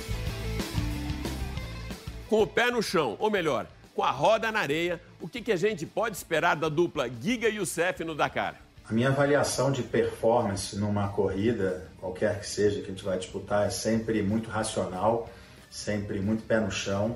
Com 2.29 2.41
o 2.41 2.47
pé 2.47 2.71
no 2.71 2.81
chão, 2.81 3.17
ou 3.19 3.29
melhor, 3.29 3.67
com 3.93 4.03
a 4.03 4.11
roda 4.11 4.51
na 4.51 4.59
areia, 4.59 5.01
o 5.19 5.27
que, 5.27 5.41
que 5.41 5.51
a 5.51 5.57
gente 5.57 5.85
pode 5.85 6.15
esperar 6.15 6.55
da 6.55 6.69
dupla 6.69 7.09
Giga 7.09 7.49
e 7.49 7.57
Youssef 7.57 8.03
no 8.03 8.15
Dakar? 8.15 8.55
A 8.91 8.93
minha 8.93 9.07
avaliação 9.07 9.71
de 9.71 9.83
performance 9.83 10.75
numa 10.75 11.07
corrida, 11.07 11.87
qualquer 11.97 12.41
que 12.41 12.45
seja 12.45 12.81
que 12.81 12.87
a 12.87 12.89
gente 12.89 13.05
vai 13.05 13.17
disputar, 13.17 13.65
é 13.65 13.69
sempre 13.69 14.21
muito 14.21 14.49
racional 14.49 15.29
sempre 15.71 16.19
muito 16.19 16.43
pé 16.43 16.59
no 16.59 16.69
chão. 16.69 17.15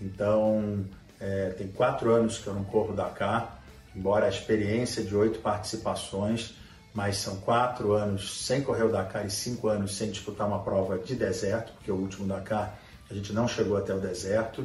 Então, 0.00 0.86
é, 1.18 1.50
tem 1.58 1.66
quatro 1.66 2.14
anos 2.14 2.38
que 2.38 2.46
eu 2.46 2.54
não 2.54 2.62
corro 2.62 2.94
Dakar, 2.94 3.60
embora 3.94 4.26
a 4.26 4.28
experiência 4.28 5.02
de 5.02 5.16
oito 5.16 5.40
participações, 5.40 6.54
mas 6.94 7.16
são 7.16 7.38
quatro 7.38 7.94
anos 7.94 8.46
sem 8.46 8.62
correr 8.62 8.84
o 8.84 8.92
Dakar 8.92 9.26
e 9.26 9.30
cinco 9.30 9.66
anos 9.66 9.96
sem 9.96 10.12
disputar 10.12 10.46
uma 10.46 10.62
prova 10.62 10.98
de 10.98 11.16
deserto, 11.16 11.72
porque 11.72 11.90
o 11.90 11.96
último 11.96 12.28
Dakar 12.28 12.78
a 13.10 13.14
gente 13.14 13.32
não 13.32 13.48
chegou 13.48 13.76
até 13.76 13.92
o 13.92 13.98
deserto. 13.98 14.64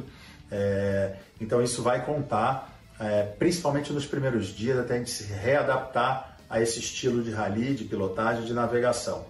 É, 0.52 1.16
então 1.40 1.60
isso 1.60 1.82
vai 1.82 2.06
contar, 2.06 2.78
é, 3.00 3.24
principalmente 3.24 3.92
nos 3.92 4.06
primeiros 4.06 4.46
dias, 4.46 4.78
até 4.78 4.94
a 4.94 4.98
gente 4.98 5.10
se 5.10 5.24
readaptar 5.24 6.33
a 6.54 6.60
esse 6.60 6.78
estilo 6.78 7.20
de 7.20 7.32
rally, 7.32 7.74
de 7.74 7.82
pilotagem, 7.82 8.44
de 8.44 8.52
navegação. 8.52 9.26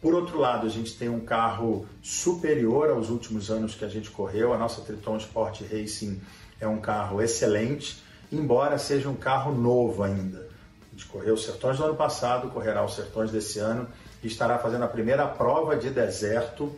Por 0.00 0.14
outro 0.14 0.38
lado, 0.38 0.68
a 0.68 0.70
gente 0.70 0.96
tem 0.96 1.08
um 1.08 1.18
carro 1.18 1.84
superior 2.00 2.90
aos 2.90 3.10
últimos 3.10 3.50
anos 3.50 3.74
que 3.74 3.84
a 3.84 3.88
gente 3.88 4.08
correu. 4.08 4.54
A 4.54 4.56
nossa 4.56 4.80
Triton 4.80 5.16
Sport 5.16 5.62
Racing 5.62 6.20
é 6.60 6.68
um 6.68 6.80
carro 6.80 7.20
excelente, 7.20 8.00
embora 8.30 8.78
seja 8.78 9.08
um 9.08 9.16
carro 9.16 9.52
novo 9.52 10.04
ainda. 10.04 10.48
A 10.86 10.90
gente 10.92 11.06
correu 11.06 11.34
os 11.34 11.44
Sertões 11.44 11.76
do 11.76 11.84
ano 11.84 11.96
passado, 11.96 12.50
correrá 12.50 12.84
os 12.84 12.94
Sertões 12.94 13.32
desse 13.32 13.58
ano 13.58 13.88
e 14.22 14.28
estará 14.28 14.56
fazendo 14.56 14.84
a 14.84 14.88
primeira 14.88 15.26
prova 15.26 15.74
de 15.74 15.90
deserto 15.90 16.72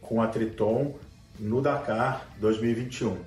com 0.00 0.22
a 0.22 0.26
Triton 0.26 0.96
no 1.38 1.60
Dakar 1.60 2.26
2021. 2.38 3.18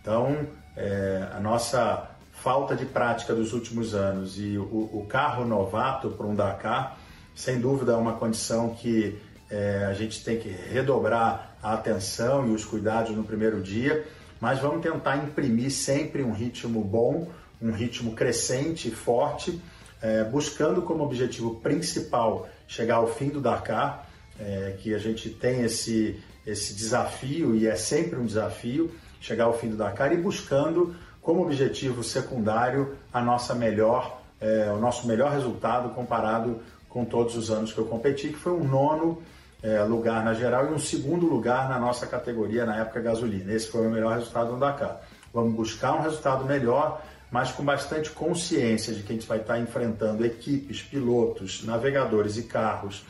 Então, 0.00 0.46
é, 0.74 1.28
a 1.34 1.38
nossa 1.38 2.15
falta 2.46 2.76
de 2.76 2.86
prática 2.86 3.34
dos 3.34 3.52
últimos 3.52 3.92
anos 3.92 4.38
e 4.38 4.56
o, 4.56 4.62
o 4.62 5.04
carro 5.08 5.44
novato 5.44 6.10
para 6.10 6.24
um 6.24 6.32
Dakar, 6.32 6.96
sem 7.34 7.58
dúvida 7.58 7.90
é 7.90 7.96
uma 7.96 8.12
condição 8.12 8.72
que 8.72 9.18
é, 9.50 9.84
a 9.90 9.92
gente 9.94 10.22
tem 10.22 10.38
que 10.38 10.48
redobrar 10.48 11.56
a 11.60 11.72
atenção 11.72 12.48
e 12.48 12.54
os 12.54 12.64
cuidados 12.64 13.10
no 13.16 13.24
primeiro 13.24 13.60
dia, 13.60 14.06
mas 14.40 14.60
vamos 14.60 14.80
tentar 14.80 15.16
imprimir 15.16 15.72
sempre 15.72 16.22
um 16.22 16.30
ritmo 16.30 16.84
bom, 16.84 17.28
um 17.60 17.72
ritmo 17.72 18.12
crescente 18.12 18.86
e 18.86 18.92
forte, 18.92 19.60
é, 20.00 20.22
buscando 20.22 20.82
como 20.82 21.02
objetivo 21.02 21.56
principal 21.56 22.48
chegar 22.68 22.98
ao 22.98 23.08
fim 23.08 23.28
do 23.28 23.40
Dakar, 23.40 24.08
é, 24.38 24.76
que 24.78 24.94
a 24.94 24.98
gente 24.98 25.30
tem 25.30 25.62
esse, 25.62 26.22
esse 26.46 26.74
desafio, 26.74 27.56
e 27.56 27.66
é 27.66 27.74
sempre 27.74 28.20
um 28.20 28.24
desafio, 28.24 28.94
chegar 29.20 29.46
ao 29.46 29.58
fim 29.58 29.68
do 29.68 29.76
Dakar 29.76 30.12
e 30.12 30.16
buscando 30.16 30.94
como 31.26 31.42
objetivo 31.42 32.04
secundário 32.04 32.96
a 33.12 33.20
nossa 33.20 33.52
melhor, 33.52 34.22
é, 34.40 34.70
o 34.70 34.78
nosso 34.78 35.08
melhor 35.08 35.32
resultado 35.32 35.88
comparado 35.88 36.60
com 36.88 37.04
todos 37.04 37.36
os 37.36 37.50
anos 37.50 37.72
que 37.72 37.78
eu 37.78 37.86
competi, 37.86 38.28
que 38.28 38.38
foi 38.38 38.52
um 38.52 38.62
nono 38.62 39.20
é, 39.60 39.82
lugar 39.82 40.24
na 40.24 40.34
geral 40.34 40.66
e 40.66 40.72
um 40.72 40.78
segundo 40.78 41.26
lugar 41.26 41.68
na 41.68 41.80
nossa 41.80 42.06
categoria 42.06 42.64
na 42.64 42.76
época 42.76 43.00
gasolina. 43.00 43.52
Esse 43.52 43.66
foi 43.66 43.88
o 43.88 43.90
melhor 43.90 44.14
resultado 44.14 44.52
do 44.52 44.60
Dakar. 44.60 45.00
Vamos 45.34 45.52
buscar 45.52 45.94
um 45.94 46.02
resultado 46.02 46.44
melhor, 46.44 47.02
mas 47.28 47.50
com 47.50 47.64
bastante 47.64 48.08
consciência 48.10 48.94
de 48.94 49.02
que 49.02 49.12
a 49.12 49.16
gente 49.16 49.26
vai 49.26 49.38
estar 49.38 49.58
enfrentando 49.58 50.24
equipes, 50.24 50.80
pilotos, 50.80 51.64
navegadores 51.64 52.36
e 52.36 52.44
carros 52.44 53.04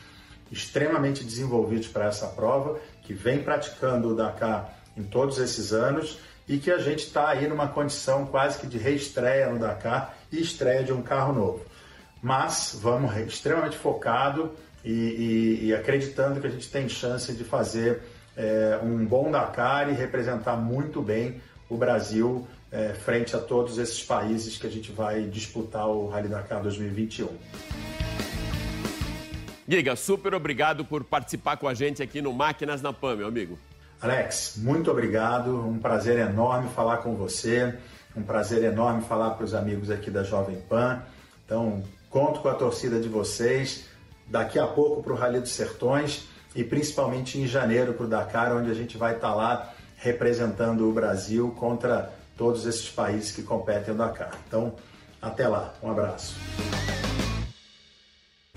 extremamente 0.51 1.23
desenvolvidos 1.23 1.87
para 1.87 2.05
essa 2.05 2.25
prova, 2.25 2.79
que 3.03 3.13
vem 3.13 3.43
praticando 3.43 4.09
o 4.09 4.15
Dakar 4.15 4.73
em 4.97 5.03
todos 5.03 5.37
esses 5.37 5.71
anos 5.71 6.17
e 6.47 6.57
que 6.57 6.71
a 6.71 6.77
gente 6.77 6.99
está 6.99 7.29
aí 7.29 7.47
numa 7.47 7.67
condição 7.67 8.25
quase 8.25 8.59
que 8.59 8.67
de 8.67 8.77
reestreia 8.77 9.49
no 9.49 9.59
Dakar 9.59 10.15
e 10.31 10.41
estreia 10.41 10.83
de 10.83 10.93
um 10.93 11.01
carro 11.01 11.33
novo. 11.33 11.65
Mas 12.21 12.77
vamos 12.81 13.15
extremamente 13.17 13.77
focado 13.77 14.51
e, 14.83 14.91
e, 14.91 15.65
e 15.65 15.73
acreditando 15.73 16.39
que 16.39 16.47
a 16.47 16.49
gente 16.49 16.69
tem 16.69 16.87
chance 16.87 17.33
de 17.33 17.43
fazer 17.43 18.01
é, 18.35 18.79
um 18.81 19.05
bom 19.05 19.29
Dakar 19.29 19.89
e 19.89 19.93
representar 19.93 20.55
muito 20.55 21.01
bem 21.01 21.41
o 21.69 21.75
Brasil 21.75 22.47
é, 22.71 22.89
frente 22.93 23.35
a 23.35 23.39
todos 23.39 23.77
esses 23.77 24.03
países 24.03 24.57
que 24.57 24.67
a 24.67 24.69
gente 24.69 24.91
vai 24.91 25.23
disputar 25.23 25.87
o 25.87 26.07
Rally 26.07 26.29
Dakar 26.29 26.61
2021. 26.61 27.27
Giga, 29.67 29.97
super 29.97 30.33
obrigado 30.33 30.85
por 30.85 31.03
participar 31.03 31.57
com 31.57 31.67
a 31.67 31.73
gente 31.73 32.01
aqui 32.01 32.21
no 32.21 32.31
Máquinas 32.31 32.81
na 32.81 32.93
PAN, 32.93 33.17
meu 33.17 33.27
amigo. 33.27 33.59
Alex, 34.01 34.53
muito 34.57 34.91
obrigado. 34.91 35.59
Um 35.67 35.79
prazer 35.79 36.19
enorme 36.19 36.69
falar 36.69 36.97
com 36.97 37.15
você. 37.15 37.73
Um 38.15 38.23
prazer 38.23 38.63
enorme 38.63 39.03
falar 39.03 39.31
para 39.31 39.45
os 39.45 39.53
amigos 39.53 39.89
aqui 39.89 40.11
da 40.11 40.23
Jovem 40.23 40.57
Pan. 40.69 41.01
Então, 41.45 41.83
conto 42.09 42.41
com 42.41 42.49
a 42.49 42.53
torcida 42.53 42.99
de 42.99 43.09
vocês. 43.09 43.85
Daqui 44.27 44.59
a 44.59 44.67
pouco 44.67 45.01
para 45.01 45.13
o 45.13 45.15
Rally 45.15 45.39
dos 45.39 45.51
Sertões 45.51 46.27
e 46.55 46.63
principalmente 46.63 47.39
em 47.39 47.47
janeiro 47.47 47.93
para 47.93 48.05
o 48.05 48.09
Dakar, 48.09 48.55
onde 48.55 48.69
a 48.69 48.73
gente 48.73 48.97
vai 48.97 49.15
estar 49.15 49.29
tá 49.29 49.35
lá 49.35 49.73
representando 49.97 50.87
o 50.87 50.93
Brasil 50.93 51.55
contra 51.57 52.11
todos 52.35 52.65
esses 52.65 52.89
países 52.89 53.31
que 53.31 53.41
competem 53.41 53.93
no 53.93 53.99
Dakar. 53.99 54.31
Então, 54.47 54.73
até 55.21 55.47
lá. 55.47 55.73
Um 55.81 55.91
abraço. 55.91 56.35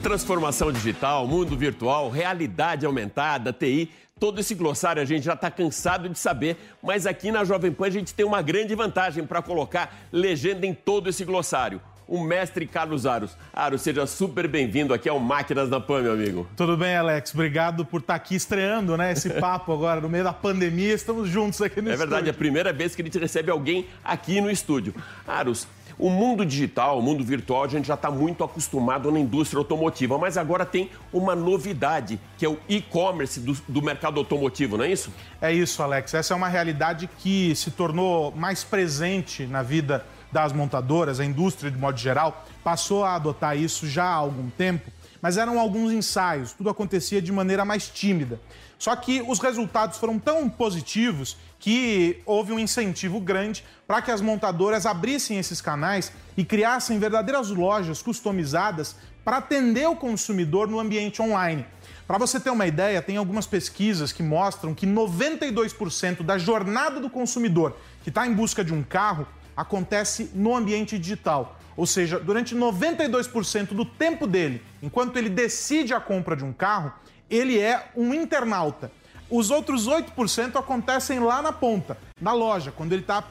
Transformação 0.03 0.73
digital, 0.73 1.27
mundo 1.27 1.55
virtual, 1.59 2.09
realidade 2.09 2.87
aumentada, 2.87 3.53
TI, 3.53 3.91
todo 4.19 4.41
esse 4.41 4.55
glossário 4.55 5.03
a 5.03 5.05
gente 5.05 5.25
já 5.25 5.35
está 5.35 5.51
cansado 5.51 6.09
de 6.09 6.19
saber, 6.19 6.57
mas 6.83 7.07
aqui 7.07 7.31
na 7.31 7.45
Jovem 7.45 7.71
Pan 7.71 7.87
a 7.87 7.91
gente 7.91 8.15
tem 8.15 8.25
uma 8.25 8.41
grande 8.41 8.75
vantagem 8.75 9.27
para 9.27 9.43
colocar 9.43 9.95
legenda 10.11 10.67
em 10.67 10.73
todo 10.73 11.11
esse 11.11 11.23
glossário. 11.23 11.83
O 12.09 12.25
mestre 12.25 12.67
Carlos 12.67 13.07
Aros. 13.07 13.37
Aros, 13.53 13.83
seja 13.83 14.05
super 14.07 14.49
bem-vindo 14.49 14.93
aqui 14.93 15.09
ao 15.09 15.21
Máquinas 15.21 15.69
da 15.69 15.79
Pan, 15.79 16.03
meu 16.03 16.13
amigo. 16.15 16.49
Tudo 16.57 16.77
bem, 16.77 16.97
Alex? 16.97 17.33
Obrigado 17.35 17.85
por 17.85 18.01
estar 18.01 18.15
tá 18.15 18.17
aqui 18.17 18.35
estreando 18.35 18.97
né, 18.97 19.13
esse 19.13 19.31
papo 19.39 19.73
agora, 19.73 20.01
no 20.01 20.09
meio 20.09 20.25
da 20.25 20.33
pandemia. 20.33 20.93
Estamos 20.93 21.29
juntos 21.29 21.63
aqui 21.63 21.81
no 21.81 21.89
estúdio. 21.89 21.95
É 21.95 22.07
verdade, 22.07 22.29
é 22.29 22.31
a 22.33 22.35
primeira 22.35 22.73
vez 22.73 22.97
que 22.97 23.03
a 23.03 23.05
gente 23.05 23.19
recebe 23.19 23.51
alguém 23.51 23.87
aqui 24.03 24.41
no 24.41 24.51
estúdio. 24.51 24.93
Aros, 25.25 25.69
o 26.01 26.09
mundo 26.09 26.47
digital, 26.47 26.99
o 26.99 27.03
mundo 27.03 27.23
virtual, 27.23 27.65
a 27.65 27.69
gente 27.69 27.87
já 27.87 27.95
está 27.95 28.11
muito 28.11 28.43
acostumado 28.43 29.13
na 29.13 29.21
indústria 29.21 29.59
automotiva, 29.59 30.17
mas 30.17 30.39
agora 30.39 30.65
tem 30.65 30.91
uma 31.13 31.37
novidade, 31.37 32.19
que 32.39 32.45
é 32.47 32.49
o 32.49 32.59
e-commerce 32.67 33.39
do, 33.39 33.53
do, 33.69 33.83
mercado 33.83 34.19
automotivo, 34.19 34.79
não 34.79 34.85
é 34.85 34.91
isso? 34.91 35.13
É 35.41 35.53
isso, 35.53 35.83
Alex. 35.83 36.15
Essa 36.15 36.33
é 36.33 36.37
uma 36.37 36.49
realidade 36.49 37.09
que 37.19 37.55
se 37.55 37.71
tornou 37.71 38.33
mais 38.33 38.65
presente 38.65 39.47
na 39.47 39.63
vida 39.63 40.05
das 40.33 40.53
montadoras, 40.53 41.21
a 41.21 41.25
indústria 41.25 41.71
de 41.71 41.77
modo 41.77 41.99
geral, 41.99 42.47
passou 42.65 43.05
a 43.05 43.15
adotar 43.15 43.57
isso 43.57 43.87
já 43.87 44.05
há 44.05 44.15
algum 44.15 44.49
tempo, 44.49 44.91
mas 45.21 45.37
eram 45.37 45.61
alguns 45.61 45.93
ensaios, 45.93 46.53
tudo 46.53 46.71
acontecia 46.71 47.21
de 47.21 47.31
maneira 47.31 47.65
mais 47.65 47.89
tímida. 47.89 48.41
Só 48.81 48.97
que 48.97 49.23
os 49.29 49.39
resultados 49.39 49.99
foram 49.99 50.19
tão 50.19 50.49
positivos 50.49 51.37
que 51.59 52.23
houve 52.25 52.51
um 52.51 52.59
incentivo 52.59 53.21
grande 53.21 53.63
para 53.87 54.01
que 54.01 54.11
as 54.11 54.23
montadoras 54.23 54.87
abrissem 54.87 55.39
esses 55.39 55.61
canais 55.61 56.11
e 56.35 56.47
criassem 56.47 56.99
verdadeiras 56.99 57.51
lojas 57.51 58.01
customizadas 58.01 58.97
para 59.23 59.37
atender 59.37 59.87
o 59.87 59.95
consumidor 59.95 60.67
no 60.67 60.81
ambiente 60.81 61.21
online. 61.21 61.67
Para 62.07 62.17
você 62.17 62.41
ter 62.41 62.49
uma 62.49 62.67
ideia, 62.67 63.03
tem 63.03 63.19
algumas 63.19 63.47
pesquisas 63.47 64.13
que 64.13 64.23
mostram 64.23 64.75
que 64.75 64.87
92% 64.87 66.23
da 66.23 66.39
jornada 66.39 66.99
do 67.01 67.11
consumidor 67.11 67.77
que 68.03 68.09
está 68.09 68.27
em 68.27 68.33
busca 68.33 68.65
de 68.65 68.73
um 68.73 68.83
carro 68.83 69.27
acontece 69.55 70.31
no 70.35 70.57
ambiente 70.57 70.99
digital. 70.99 71.61
Ou 71.77 71.85
seja, 71.85 72.19
durante 72.19 72.57
92% 72.57 73.75
do 73.75 73.85
tempo 73.85 74.27
dele, 74.27 74.63
enquanto 74.83 75.19
ele 75.19 75.29
decide 75.29 75.93
a 75.93 76.01
compra 76.01 76.35
de 76.35 76.45
um 76.45 76.53
carro, 76.53 76.95
ele 77.31 77.59
é 77.59 77.91
um 77.97 78.13
internauta. 78.13 78.91
Os 79.31 79.51
outros 79.51 79.89
8% 79.89 80.57
acontecem 80.57 81.21
lá 81.21 81.41
na 81.41 81.53
ponta, 81.53 81.97
na 82.21 82.33
loja, 82.33 82.73
quando 82.73 82.93
ele 82.93 83.03
está 83.03 83.23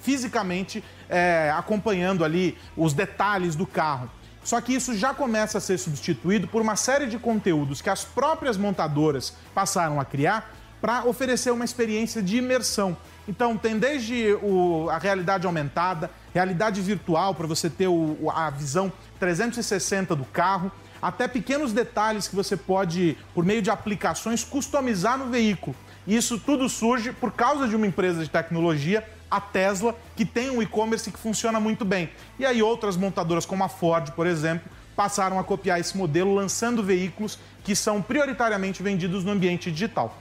fisicamente 0.00 0.84
é, 1.08 1.50
acompanhando 1.56 2.24
ali 2.24 2.58
os 2.76 2.92
detalhes 2.92 3.56
do 3.56 3.66
carro. 3.66 4.10
Só 4.44 4.60
que 4.60 4.74
isso 4.74 4.94
já 4.94 5.14
começa 5.14 5.58
a 5.58 5.60
ser 5.60 5.78
substituído 5.78 6.46
por 6.46 6.60
uma 6.60 6.76
série 6.76 7.06
de 7.06 7.18
conteúdos 7.18 7.80
que 7.80 7.90
as 7.90 8.04
próprias 8.04 8.56
montadoras 8.56 9.32
passaram 9.54 9.98
a 9.98 10.04
criar 10.04 10.54
para 10.80 11.04
oferecer 11.04 11.50
uma 11.50 11.64
experiência 11.64 12.22
de 12.22 12.36
imersão. 12.36 12.96
Então, 13.26 13.56
tem 13.56 13.78
desde 13.78 14.34
o, 14.34 14.88
a 14.90 14.98
realidade 14.98 15.46
aumentada, 15.46 16.10
realidade 16.32 16.80
virtual, 16.80 17.34
para 17.34 17.46
você 17.46 17.68
ter 17.68 17.88
o, 17.88 18.30
a 18.30 18.50
visão 18.50 18.92
360 19.18 20.14
do 20.14 20.24
carro, 20.26 20.70
até 21.00 21.28
pequenos 21.28 21.72
detalhes 21.72 22.28
que 22.28 22.36
você 22.36 22.56
pode, 22.56 23.16
por 23.34 23.44
meio 23.44 23.62
de 23.62 23.70
aplicações, 23.70 24.44
customizar 24.44 25.18
no 25.18 25.26
veículo. 25.26 25.76
Isso 26.06 26.38
tudo 26.38 26.68
surge 26.68 27.12
por 27.12 27.32
causa 27.32 27.66
de 27.66 27.74
uma 27.74 27.86
empresa 27.86 28.22
de 28.22 28.30
tecnologia, 28.30 29.06
a 29.30 29.40
Tesla, 29.40 29.94
que 30.14 30.24
tem 30.24 30.50
um 30.50 30.62
e-commerce 30.62 31.10
que 31.10 31.18
funciona 31.18 31.58
muito 31.58 31.84
bem. 31.84 32.10
E 32.38 32.46
aí 32.46 32.62
outras 32.62 32.96
montadoras, 32.96 33.44
como 33.44 33.64
a 33.64 33.68
Ford, 33.68 34.12
por 34.12 34.26
exemplo, 34.26 34.70
passaram 34.94 35.38
a 35.38 35.44
copiar 35.44 35.80
esse 35.80 35.96
modelo, 35.96 36.34
lançando 36.34 36.82
veículos 36.82 37.38
que 37.64 37.74
são 37.74 38.00
prioritariamente 38.00 38.82
vendidos 38.82 39.24
no 39.24 39.32
ambiente 39.32 39.70
digital. 39.70 40.16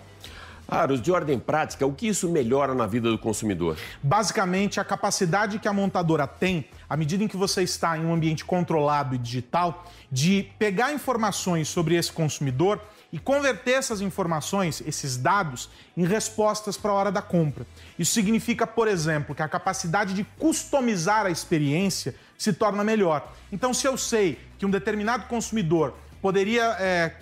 Aros, 0.67 1.01
de 1.01 1.11
ordem 1.11 1.37
prática, 1.37 1.85
o 1.85 1.93
que 1.93 2.07
isso 2.07 2.27
melhora 2.29 2.73
na 2.73 2.87
vida 2.87 3.09
do 3.09 3.17
consumidor? 3.17 3.77
Basicamente, 4.01 4.79
a 4.79 4.83
capacidade 4.83 5.59
que 5.59 5.67
a 5.67 5.73
montadora 5.73 6.25
tem, 6.25 6.65
à 6.89 6.97
medida 6.97 7.23
em 7.23 7.27
que 7.27 7.37
você 7.37 7.61
está 7.61 7.97
em 7.97 8.05
um 8.05 8.13
ambiente 8.13 8.43
controlado 8.43 9.13
e 9.13 9.17
digital, 9.17 9.85
de 10.11 10.49
pegar 10.57 10.91
informações 10.91 11.67
sobre 11.67 11.95
esse 11.95 12.11
consumidor 12.11 12.81
e 13.13 13.19
converter 13.19 13.73
essas 13.73 14.01
informações, 14.01 14.81
esses 14.85 15.17
dados, 15.17 15.69
em 15.95 16.03
respostas 16.03 16.75
para 16.75 16.91
a 16.91 16.95
hora 16.95 17.11
da 17.11 17.21
compra. 17.21 17.65
Isso 17.97 18.13
significa, 18.13 18.65
por 18.65 18.87
exemplo, 18.87 19.35
que 19.35 19.43
a 19.43 19.47
capacidade 19.47 20.13
de 20.13 20.23
customizar 20.39 21.25
a 21.25 21.29
experiência 21.29 22.15
se 22.37 22.51
torna 22.51 22.83
melhor. 22.83 23.31
Então, 23.51 23.73
se 23.73 23.87
eu 23.87 23.97
sei 23.97 24.39
que 24.57 24.65
um 24.65 24.69
determinado 24.69 25.27
consumidor 25.27 25.93
poderia 26.21 26.75
é, 26.79 27.13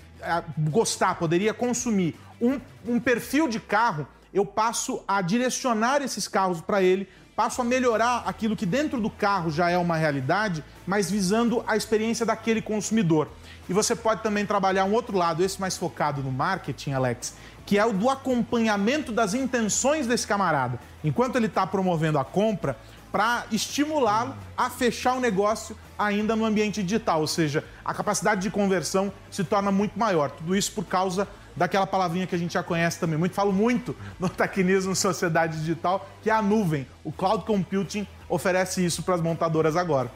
gostar, 0.58 1.16
poderia 1.16 1.54
consumir 1.54 2.16
um, 2.44 2.60
um 2.86 3.00
perfil 3.00 3.48
de 3.48 3.60
carro, 3.60 4.06
eu 4.34 4.46
passo 4.46 5.02
a 5.08 5.22
direcionar 5.22 6.02
esses 6.02 6.28
carros 6.28 6.60
para 6.60 6.84
ele, 6.84 7.08
passo 7.36 7.62
a 7.62 7.64
melhorar 7.64 8.24
aquilo 8.26 8.56
que 8.56 8.66
dentro 8.66 9.00
do 9.00 9.10
carro 9.10 9.50
já 9.50 9.70
é 9.70 9.78
uma 9.78 9.96
realidade, 9.96 10.64
mas 10.86 11.10
visando 11.10 11.64
a 11.66 11.78
experiência 11.78 12.26
daquele 12.26 12.62
consumidor. 12.62 13.30
E 13.70 13.74
você 13.74 13.96
pode 13.96 14.22
também 14.22 14.46
trabalhar 14.46 14.84
um 14.84 14.94
outro 14.94 15.18
lado, 15.18 15.42
esse 15.42 15.60
mais 15.60 15.78
focado 15.78 16.22
no 16.22 16.32
marketing, 16.32 16.92
Alex, 16.92 17.36
que 17.66 17.80
é 17.80 17.86
o 17.86 17.94
do 17.94 18.10
acompanhamento 18.10 19.12
das 19.12 19.34
intenções 19.34 20.06
desse 20.06 20.28
camarada. 20.28 20.80
Enquanto 21.02 21.38
ele 21.38 21.46
está 21.46 21.66
promovendo 21.66 22.20
a 22.20 22.26
compra, 22.26 22.78
para 23.10 23.46
estimulá-lo 23.52 24.36
a 24.58 24.72
fechar 24.72 25.16
o 25.16 25.20
negócio 25.20 25.78
ainda 25.98 26.36
no 26.36 26.44
ambiente 26.44 26.82
digital, 26.82 27.22
ou 27.22 27.28
seja, 27.28 27.64
a 27.86 27.94
capacidade 27.94 28.42
de 28.42 28.50
conversão 28.50 29.14
se 29.30 29.44
torna 29.44 29.72
muito 29.72 29.98
maior. 29.98 30.32
Tudo 30.32 30.56
isso 30.56 30.72
por 30.72 30.84
causa 30.86 31.28
daquela 31.56 31.86
palavrinha 31.86 32.28
que 32.28 32.36
a 32.36 32.38
gente 32.38 32.54
já 32.54 32.64
conhece 32.64 33.00
também 33.00 33.18
muito, 33.18 33.36
falo 33.36 33.52
muito 33.52 33.96
no 34.20 34.30
Tecnismo 34.30 34.96
Sociedade 34.96 35.60
Digital, 35.60 36.10
que 36.22 36.30
é 36.30 36.34
a 36.34 36.42
nuvem. 36.42 36.88
O 37.04 37.12
cloud 37.12 37.46
computing 37.46 38.08
oferece 38.28 38.84
isso 38.84 39.04
para 39.04 39.16
as 39.16 39.22
montadoras 39.22 39.76
agora. 39.76 40.10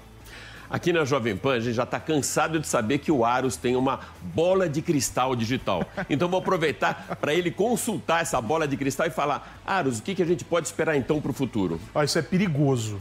Aqui 0.70 0.92
na 0.92 1.06
Jovem 1.06 1.38
Pan, 1.38 1.54
a 1.54 1.60
gente 1.62 1.74
já 1.74 1.84
está 1.84 1.98
cansado 1.98 2.60
de 2.60 2.68
saber 2.68 2.98
que 2.98 3.10
o 3.10 3.24
Aros 3.24 3.56
tem 3.56 3.78
uma 3.78 4.02
bola 4.22 4.68
de 4.68 4.82
cristal 4.82 5.34
digital. 5.34 5.86
Então, 6.10 6.28
vou 6.28 6.40
aproveitar 6.40 7.18
para 7.22 7.34
ele 7.34 7.50
consultar 7.50 8.22
essa 8.22 8.42
bola 8.42 8.68
de 8.68 8.76
cristal 8.76 9.08
e 9.08 9.10
falar: 9.10 9.62
Aros, 9.66 10.00
o 10.00 10.04
que, 10.04 10.14
que 10.14 10.22
a 10.22 10.26
gente 10.26 10.44
pode 10.44 10.68
esperar 10.68 10.98
então 10.98 11.22
para 11.22 11.32
o 11.32 11.34
futuro? 11.34 11.80
Isso 12.04 12.20
é 12.20 12.22
perigoso. 12.22 13.00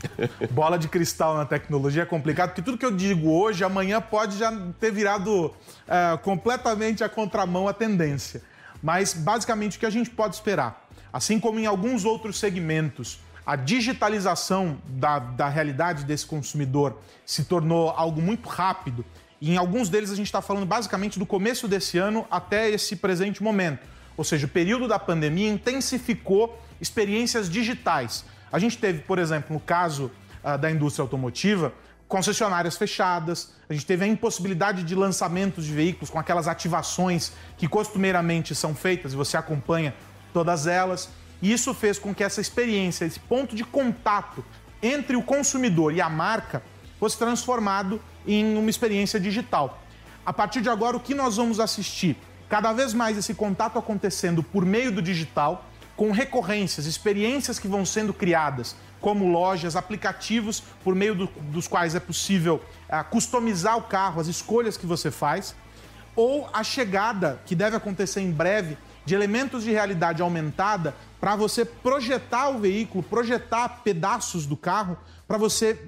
bola 0.51 0.79
de 0.79 0.87
cristal 0.87 1.37
na 1.37 1.45
tecnologia 1.45 2.03
é 2.03 2.07
complicado, 2.07 2.51
porque 2.51 2.63
tudo 2.63 2.79
que 2.79 2.87
eu 2.87 2.93
digo 2.93 3.31
hoje, 3.31 3.65
amanhã 3.65 4.01
pode 4.01 4.39
já 4.39 4.53
ter 4.79 4.93
virado 4.93 5.53
é, 5.89 6.17
completamente 6.19 7.03
a 7.03 7.09
contramão 7.09 7.67
a 7.67 7.73
tendência. 7.73 8.43
Mas, 8.81 9.13
basicamente, 9.13 9.77
o 9.77 9.81
que 9.81 9.87
a 9.87 9.91
gente 9.91 10.11
pode 10.11 10.37
esperar? 10.37 10.87
Assim 11.13 11.41
como 11.41 11.59
em 11.59 11.67
alguns 11.67 12.05
outros 12.05 12.39
segmentos, 12.39 13.19
a 13.47 13.55
digitalização 13.55 14.79
da, 14.85 15.21
da 15.21 15.49
realidade 15.49 16.05
desse 16.05 16.27
consumidor 16.27 17.01
se 17.25 17.45
tornou 17.45 17.91
algo 17.91 18.21
muito 18.21 18.49
rápido. 18.49 19.05
E 19.41 19.53
em 19.53 19.57
alguns 19.57 19.89
deles 19.89 20.11
a 20.11 20.17
gente 20.17 20.27
está 20.27 20.43
falando 20.43 20.67
basicamente 20.67 21.19
do 21.19 21.25
começo 21.25 21.69
desse 21.69 21.97
ano 21.97 22.27
até 22.29 22.69
esse 22.69 22.97
presente 22.97 23.43
momento. 23.43 23.87
Ou 24.17 24.25
seja, 24.25 24.47
o 24.47 24.51
período 24.51 24.89
da 24.89 24.99
pandemia 24.99 25.49
intensificou 25.49 26.61
experiências 26.81 27.49
digitais. 27.49 28.25
A 28.51 28.59
gente 28.59 28.79
teve, 28.79 29.01
por 29.03 29.19
exemplo, 29.19 29.55
no 29.55 29.61
caso 29.61 30.11
uh, 30.43 30.59
da 30.59 30.71
indústria 30.71 31.03
automotiva, 31.03 31.73
concessionárias 32.09 32.77
fechadas, 32.77 33.53
a 33.69 33.73
gente 33.73 33.85
teve 33.85 34.05
a 34.05 34.09
impossibilidade 34.09 34.83
de 34.83 34.95
lançamentos 34.95 35.65
de 35.65 35.73
veículos 35.73 36.09
com 36.09 36.19
aquelas 36.19 36.49
ativações 36.49 37.33
que 37.57 37.69
costumeiramente 37.69 38.55
são 38.55 38.75
feitas 38.75 39.13
e 39.13 39.17
você 39.17 39.37
acompanha 39.37 39.95
todas 40.33 40.67
elas. 40.67 41.11
E 41.43 41.53
isso 41.53 41.75
fez 41.75 41.99
com 41.99 42.15
que 42.15 42.25
essa 42.25 42.41
experiência, 42.41 43.05
esse 43.05 43.21
ponto 43.21 43.55
de 43.55 43.65
contato 43.65 44.45
entre 44.83 45.17
o 45.17 45.23
consumidor 45.23 45.93
e 45.93 46.01
a 46.01 46.09
marca 46.09 46.63
fosse 46.99 47.19
transformado 47.19 48.01
em 48.27 48.57
uma 48.57 48.71
experiência 48.71 49.21
digital. 49.21 49.83
A 50.25 50.33
partir 50.33 50.61
de 50.61 50.69
agora, 50.69 50.97
o 50.97 51.01
que 51.01 51.15
nós 51.15 51.37
vamos 51.37 51.61
assistir? 51.61 52.17
Cada 52.49 52.73
vez 52.73 52.95
mais 52.95 53.17
esse 53.17 53.35
contato 53.35 53.79
acontecendo 53.79 54.43
por 54.43 54.65
meio 54.65 54.91
do 54.91 55.03
digital, 55.03 55.65
com 55.97 56.11
recorrências, 56.11 56.87
experiências 56.87 57.59
que 57.59 57.69
vão 57.69 57.85
sendo 57.85 58.13
criadas, 58.13 58.77
como 59.01 59.29
lojas, 59.29 59.77
aplicativos 59.77 60.63
por 60.83 60.95
meio 60.95 61.15
do, 61.15 61.27
dos 61.27 61.67
quais 61.67 61.95
é 61.95 62.01
possível 62.01 62.63
uh, 62.89 63.05
customizar 63.11 63.77
o 63.77 63.83
carro, 63.83 64.21
as 64.21 64.27
escolhas 64.27 64.77
que 64.77 64.87
você 64.87 65.11
faz, 65.11 65.55
ou 66.15 66.49
a 66.53 66.63
chegada, 66.63 67.41
que 67.47 67.55
deve 67.55 67.77
acontecer 67.77 68.21
em 68.21 68.31
breve, 68.31 68.77
de 69.07 69.15
elementos 69.15 69.63
de 69.63 69.71
realidade 69.71 70.21
aumentada 70.21 70.95
para 71.21 71.37
você 71.37 71.65
projetar 71.65 72.49
o 72.51 72.59
veículo, 72.59 73.03
projetar 73.03 73.83
pedaços 73.83 74.45
do 74.45 74.57
carro 74.57 74.99
para 75.27 75.39
você 75.39 75.81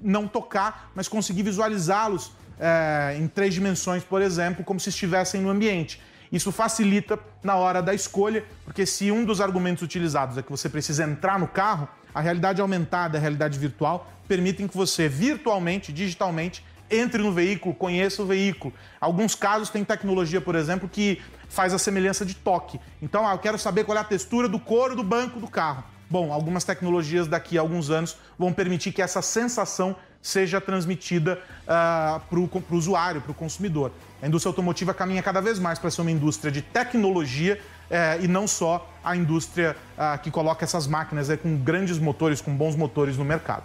não 0.00 0.28
tocar, 0.28 0.92
mas 0.94 1.08
conseguir 1.08 1.42
visualizá-los 1.42 2.30
é, 2.60 3.16
em 3.18 3.26
três 3.26 3.54
dimensões, 3.54 4.04
por 4.04 4.22
exemplo, 4.22 4.64
como 4.64 4.78
se 4.78 4.90
estivessem 4.90 5.40
no 5.40 5.48
ambiente. 5.48 6.00
Isso 6.30 6.52
facilita 6.52 7.18
na 7.42 7.56
hora 7.56 7.82
da 7.82 7.94
escolha, 7.94 8.44
porque 8.64 8.84
se 8.84 9.10
um 9.10 9.24
dos 9.24 9.40
argumentos 9.40 9.82
utilizados 9.82 10.36
é 10.36 10.42
que 10.42 10.50
você 10.50 10.68
precisa 10.68 11.04
entrar 11.04 11.38
no 11.38 11.48
carro, 11.48 11.88
a 12.14 12.20
realidade 12.20 12.60
aumentada, 12.60 13.16
a 13.16 13.20
realidade 13.20 13.58
virtual, 13.58 14.12
permitem 14.28 14.68
que 14.68 14.76
você 14.76 15.08
virtualmente, 15.08 15.90
digitalmente, 15.90 16.62
entre 16.90 17.22
no 17.22 17.32
veículo, 17.32 17.74
conheça 17.74 18.22
o 18.22 18.26
veículo. 18.26 18.74
Alguns 19.00 19.34
casos 19.34 19.70
tem 19.70 19.84
tecnologia, 19.84 20.40
por 20.40 20.54
exemplo, 20.54 20.88
que 20.88 21.20
faz 21.48 21.72
a 21.72 21.78
semelhança 21.78 22.24
de 22.24 22.34
toque. 22.34 22.80
Então, 23.00 23.26
ah, 23.26 23.32
eu 23.32 23.38
quero 23.38 23.58
saber 23.58 23.84
qual 23.84 23.96
é 23.96 24.00
a 24.00 24.04
textura 24.04 24.48
do 24.48 24.58
couro 24.58 24.94
do 24.94 25.02
banco 25.02 25.40
do 25.40 25.48
carro. 25.48 25.84
Bom, 26.10 26.32
algumas 26.32 26.64
tecnologias 26.64 27.26
daqui 27.26 27.58
a 27.58 27.60
alguns 27.60 27.90
anos 27.90 28.16
vão 28.38 28.52
permitir 28.52 28.92
que 28.92 29.02
essa 29.02 29.20
sensação 29.20 29.94
seja 30.22 30.60
transmitida 30.60 31.38
uh, 31.62 32.20
para 32.20 32.38
o 32.38 32.76
usuário, 32.76 33.20
para 33.20 33.30
o 33.30 33.34
consumidor. 33.34 33.92
A 34.22 34.26
indústria 34.26 34.50
automotiva 34.50 34.92
caminha 34.92 35.22
cada 35.22 35.40
vez 35.40 35.58
mais 35.58 35.78
para 35.78 35.90
ser 35.90 36.00
uma 36.00 36.10
indústria 36.10 36.50
de 36.50 36.62
tecnologia 36.62 37.60
uh, 37.90 38.24
e 38.24 38.28
não 38.28 38.46
só 38.48 38.88
a 39.04 39.14
indústria 39.16 39.76
uh, 39.96 40.18
que 40.20 40.30
coloca 40.30 40.64
essas 40.64 40.86
máquinas 40.86 41.28
com 41.36 41.56
grandes 41.58 41.98
motores, 41.98 42.40
com 42.40 42.54
bons 42.54 42.74
motores 42.74 43.16
no 43.16 43.24
mercado. 43.24 43.64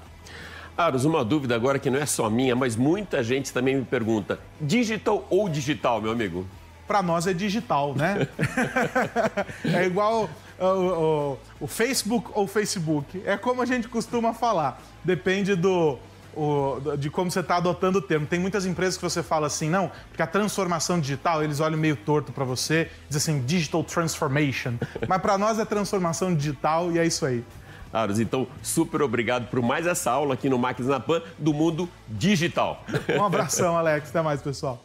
Aros, 0.76 1.06
uma 1.06 1.24
dúvida 1.24 1.56
agora 1.56 1.78
que 1.78 1.90
não 1.90 2.00
é 2.00 2.06
só 2.06 2.30
minha, 2.30 2.56
mas 2.56 2.76
muita 2.76 3.24
gente 3.24 3.54
também 3.54 3.76
me 3.76 3.86
pergunta: 3.86 4.40
digital 4.60 5.26
ou 5.30 5.48
digital, 5.48 6.02
meu 6.02 6.12
amigo? 6.12 6.48
Para 6.88 7.02
nós 7.02 7.28
é 7.28 7.34
digital, 7.34 7.96
né? 7.96 8.28
é 9.64 9.86
igual 9.86 10.30
o, 10.60 10.66
o, 10.66 11.38
o, 11.62 11.68
Facebook 11.68 12.30
ou 12.34 12.48
Facebook. 12.48 13.22
É 13.26 13.38
como 13.38 13.62
a 13.62 13.66
gente 13.66 13.88
costuma 13.88 14.34
falar. 14.34 14.82
Depende 15.04 15.56
do, 15.56 15.98
o, 16.36 16.98
de 16.98 17.10
como 17.10 17.32
você 17.32 17.40
está 17.40 17.58
adotando 17.58 18.00
o 18.00 18.02
termo. 18.02 18.26
Tem 18.26 18.40
muitas 18.40 18.66
empresas 18.66 18.98
que 18.98 19.04
você 19.04 19.24
fala 19.24 19.48
assim, 19.48 19.70
não, 19.70 19.92
porque 20.10 20.22
a 20.22 20.28
transformação 20.28 21.00
digital, 21.00 21.44
eles 21.44 21.60
olham 21.60 21.78
meio 21.78 21.96
torto 21.96 22.32
para 22.32 22.44
você, 22.44 22.90
dizem 23.10 23.36
assim, 23.36 23.46
digital 23.46 23.84
transformation. 23.84 24.74
Mas 25.08 25.22
para 25.22 25.38
nós 25.38 25.60
é 25.60 25.66
transformação 25.66 26.34
digital 26.36 26.92
e 26.92 27.00
é 27.00 27.06
isso 27.06 27.26
aí. 27.26 27.44
Aros, 27.92 28.20
então, 28.20 28.48
super 28.64 29.04
obrigado 29.04 29.48
por 29.50 29.62
mais 29.62 29.86
essa 29.86 30.10
aula 30.10 30.34
aqui 30.34 30.50
no 30.50 30.58
Máquinas 30.58 30.90
na 30.90 31.00
Pan 31.00 31.22
do 31.38 31.54
mundo 31.54 31.88
digital. 32.10 32.84
Um 33.16 33.24
abração, 33.24 33.78
Alex. 33.78 34.10
Até 34.10 34.22
mais, 34.22 34.42
pessoal. 34.42 34.84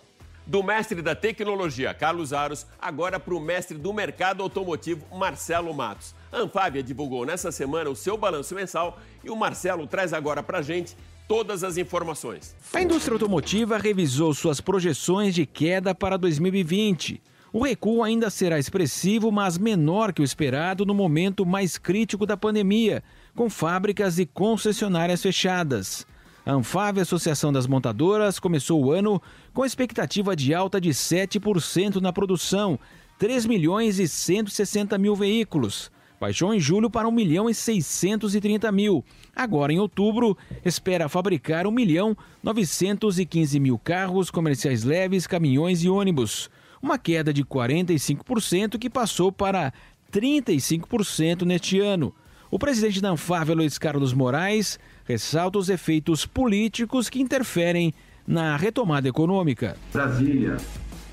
Do 0.48 0.62
mestre 0.62 1.02
da 1.02 1.14
tecnologia, 1.14 1.92
Carlos 1.92 2.32
Aros, 2.32 2.66
agora 2.80 3.20
para 3.20 3.34
o 3.34 3.40
mestre 3.40 3.76
do 3.76 3.92
mercado 3.92 4.42
automotivo, 4.42 5.04
Marcelo 5.14 5.74
Matos. 5.74 6.14
A 6.32 6.38
Anfávia 6.38 6.82
divulgou 6.82 7.26
nessa 7.26 7.52
semana 7.52 7.90
o 7.90 7.94
seu 7.94 8.16
balanço 8.16 8.54
mensal 8.54 8.98
e 9.22 9.28
o 9.28 9.37
Marcelo 9.37 9.87
traz 9.87 10.14
agora 10.14 10.42
para 10.42 10.61
a 10.61 10.62
gente 10.62 10.96
todas 11.28 11.62
as 11.62 11.76
informações. 11.76 12.56
A 12.72 12.80
indústria 12.80 13.12
automotiva 13.12 13.76
revisou 13.76 14.32
suas 14.32 14.58
projeções 14.58 15.34
de 15.34 15.44
queda 15.44 15.94
para 15.94 16.16
2020. 16.16 17.20
O 17.52 17.62
recuo 17.62 18.02
ainda 18.02 18.30
será 18.30 18.58
expressivo, 18.58 19.30
mas 19.30 19.58
menor 19.58 20.14
que 20.14 20.22
o 20.22 20.24
esperado 20.24 20.87
no 20.87 20.94
momento 20.94 21.44
mais 21.44 21.76
crítico 21.76 22.24
da 22.24 22.38
pandemia, 22.38 23.04
com 23.37 23.50
fábricas 23.50 24.18
e 24.18 24.24
concessionárias 24.24 25.20
fechadas. 25.20 26.06
A 26.48 26.54
Anfave, 26.54 27.02
Associação 27.02 27.52
das 27.52 27.66
Montadoras, 27.66 28.38
começou 28.38 28.82
o 28.82 28.90
ano 28.90 29.20
com 29.52 29.66
expectativa 29.66 30.34
de 30.34 30.54
alta 30.54 30.80
de 30.80 30.88
7% 30.88 31.96
na 31.96 32.11
produção, 32.11 32.78
3 33.18 33.44
milhões 33.44 33.98
e 33.98 34.08
160 34.08 34.96
mil 34.96 35.14
veículos. 35.14 35.92
Baixou 36.18 36.54
em 36.54 36.58
julho 36.58 36.88
para 36.88 37.06
1 37.06 37.11
milhão 37.11 37.50
e 37.50 37.54
630 37.54 38.72
mil. 38.72 39.04
Agora, 39.37 39.74
em 39.74 39.78
outubro, 39.78 40.38
espera 40.64 41.06
fabricar 41.06 41.66
1 41.66 41.70
milhão 41.70 42.16
915 42.42 43.61
mil 43.61 43.78
carros 43.78 44.30
comerciais 44.30 44.84
leves, 44.84 45.26
caminhões 45.26 45.84
e 45.84 45.88
ônibus 45.90 46.48
uma 46.80 46.96
queda 46.96 47.30
de 47.30 47.44
45% 47.44 48.78
que 48.78 48.88
passou 48.88 49.30
para 49.30 49.70
35% 50.11 51.42
neste 51.42 51.78
ano. 51.78 52.14
O 52.50 52.58
presidente 52.58 53.00
da 53.00 53.11
Anfávia, 53.11 53.54
Luiz 53.54 53.76
Carlos 53.76 54.14
Moraes, 54.14 54.78
ressalta 55.09 55.59
os 55.59 55.71
efeitos 55.71 56.27
políticos 56.27 57.09
que 57.09 57.18
interferem 57.18 57.94
na 58.27 58.59
retomada 58.59 59.09
econômica. 59.09 59.75
Brasília 59.90 60.59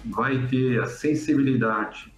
vai 0.03 0.45
ter 0.47 0.81
a 0.81 0.86
sensibilidade 0.86 2.12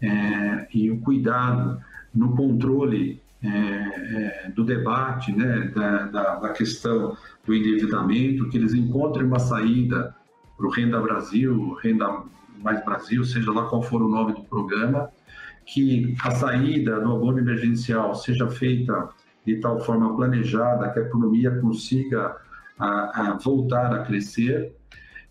é, 0.00 0.66
e 0.72 0.90
o 0.90 0.98
cuidado 1.00 1.78
no 2.14 2.34
controle 2.34 3.20
é, 3.42 3.48
é, 3.48 4.52
do 4.54 4.64
debate, 4.64 5.30
né, 5.32 5.70
da, 5.74 6.06
da, 6.06 6.34
da, 6.36 6.48
questão 6.50 7.14
do 7.46 7.54
endividamento, 7.54 8.48
que 8.48 8.56
eles 8.56 8.72
encontrem 8.72 9.26
uma 9.26 9.38
saída 9.38 10.14
para 10.56 10.66
o 10.66 10.70
Renda 10.70 10.98
Brasil, 11.00 11.74
Renda 11.82 12.22
mais 12.62 12.82
Brasil, 12.84 13.24
seja 13.24 13.52
lá 13.52 13.66
qual 13.66 13.82
for 13.82 14.02
o 14.02 14.08
nome 14.08 14.32
do 14.34 14.42
programa, 14.42 15.10
que 15.66 16.14
a 16.22 16.30
saída 16.30 16.98
do 17.00 17.12
abono 17.12 17.38
emergencial 17.38 18.14
seja 18.14 18.48
feita 18.48 19.10
de 19.46 19.56
tal 19.56 19.80
forma 19.80 20.14
planejada 20.16 20.90
que 20.90 20.98
a 20.98 21.02
economia 21.02 21.50
consiga 21.60 22.36
a, 22.78 23.30
a 23.30 23.38
voltar 23.38 23.92
a 23.94 24.04
crescer, 24.04 24.74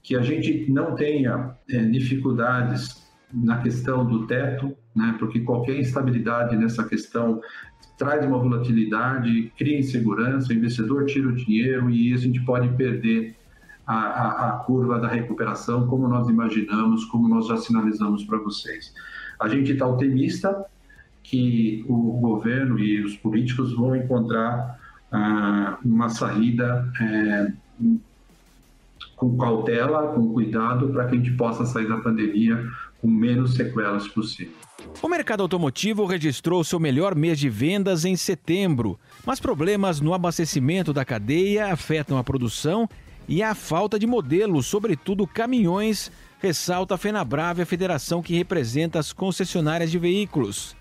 que 0.01 0.15
a 0.15 0.21
gente 0.21 0.71
não 0.71 0.95
tenha 0.95 1.55
é, 1.69 1.83
dificuldades 1.85 3.07
na 3.33 3.61
questão 3.61 4.05
do 4.05 4.25
teto, 4.25 4.75
né, 4.95 5.15
porque 5.19 5.41
qualquer 5.41 5.79
instabilidade 5.79 6.55
nessa 6.55 6.83
questão 6.83 7.41
traz 7.97 8.25
uma 8.25 8.39
volatilidade, 8.39 9.51
cria 9.57 9.77
insegurança, 9.77 10.49
o 10.49 10.55
investidor 10.55 11.05
tira 11.05 11.27
o 11.27 11.35
dinheiro 11.35 11.89
e 11.89 12.13
a 12.13 12.17
gente 12.17 12.39
pode 12.45 12.69
perder 12.69 13.35
a, 13.85 13.95
a, 13.95 14.49
a 14.49 14.51
curva 14.59 14.99
da 14.99 15.07
recuperação 15.07 15.85
como 15.87 16.07
nós 16.07 16.29
imaginamos, 16.29 17.05
como 17.05 17.27
nós 17.27 17.47
já 17.47 17.57
sinalizamos 17.57 18.23
para 18.23 18.37
vocês. 18.37 18.93
A 19.39 19.47
gente 19.49 19.73
está 19.73 19.85
otimista 19.85 20.65
que 21.29 21.85
o 21.87 22.13
governo 22.19 22.79
e 22.79 23.03
os 23.03 23.15
políticos 23.15 23.73
vão 23.75 23.95
encontrar 23.95 24.79
ah, 25.11 25.77
uma 25.85 26.09
saída 26.09 26.91
é, 26.99 27.51
com 29.15 29.37
cautela, 29.37 30.13
com 30.13 30.33
cuidado, 30.33 30.89
para 30.89 31.05
que 31.05 31.15
a 31.15 31.17
gente 31.17 31.31
possa 31.31 31.65
sair 31.65 31.87
da 31.87 31.97
pandemia 31.97 32.67
com 32.99 33.07
menos 33.07 33.53
sequelas 33.53 34.07
possível. 34.07 34.53
O 35.03 35.07
mercado 35.07 35.43
automotivo 35.43 36.05
registrou 36.05 36.63
seu 36.63 36.79
melhor 36.79 37.13
mês 37.13 37.37
de 37.37 37.47
vendas 37.47 38.05
em 38.05 38.15
setembro, 38.15 38.99
mas 39.23 39.39
problemas 39.39 40.01
no 40.01 40.15
abastecimento 40.15 40.91
da 40.91 41.05
cadeia 41.05 41.71
afetam 41.71 42.17
a 42.17 42.23
produção 42.23 42.89
e 43.27 43.43
a 43.43 43.53
falta 43.53 43.99
de 43.99 44.07
modelos, 44.07 44.65
sobretudo 44.65 45.27
caminhões, 45.27 46.11
ressalta 46.39 46.95
a 46.95 46.97
Fenabrave, 46.97 47.61
a 47.61 47.65
federação 47.65 48.23
que 48.23 48.35
representa 48.35 48.97
as 48.97 49.13
concessionárias 49.13 49.91
de 49.91 49.99
veículos. 49.99 50.78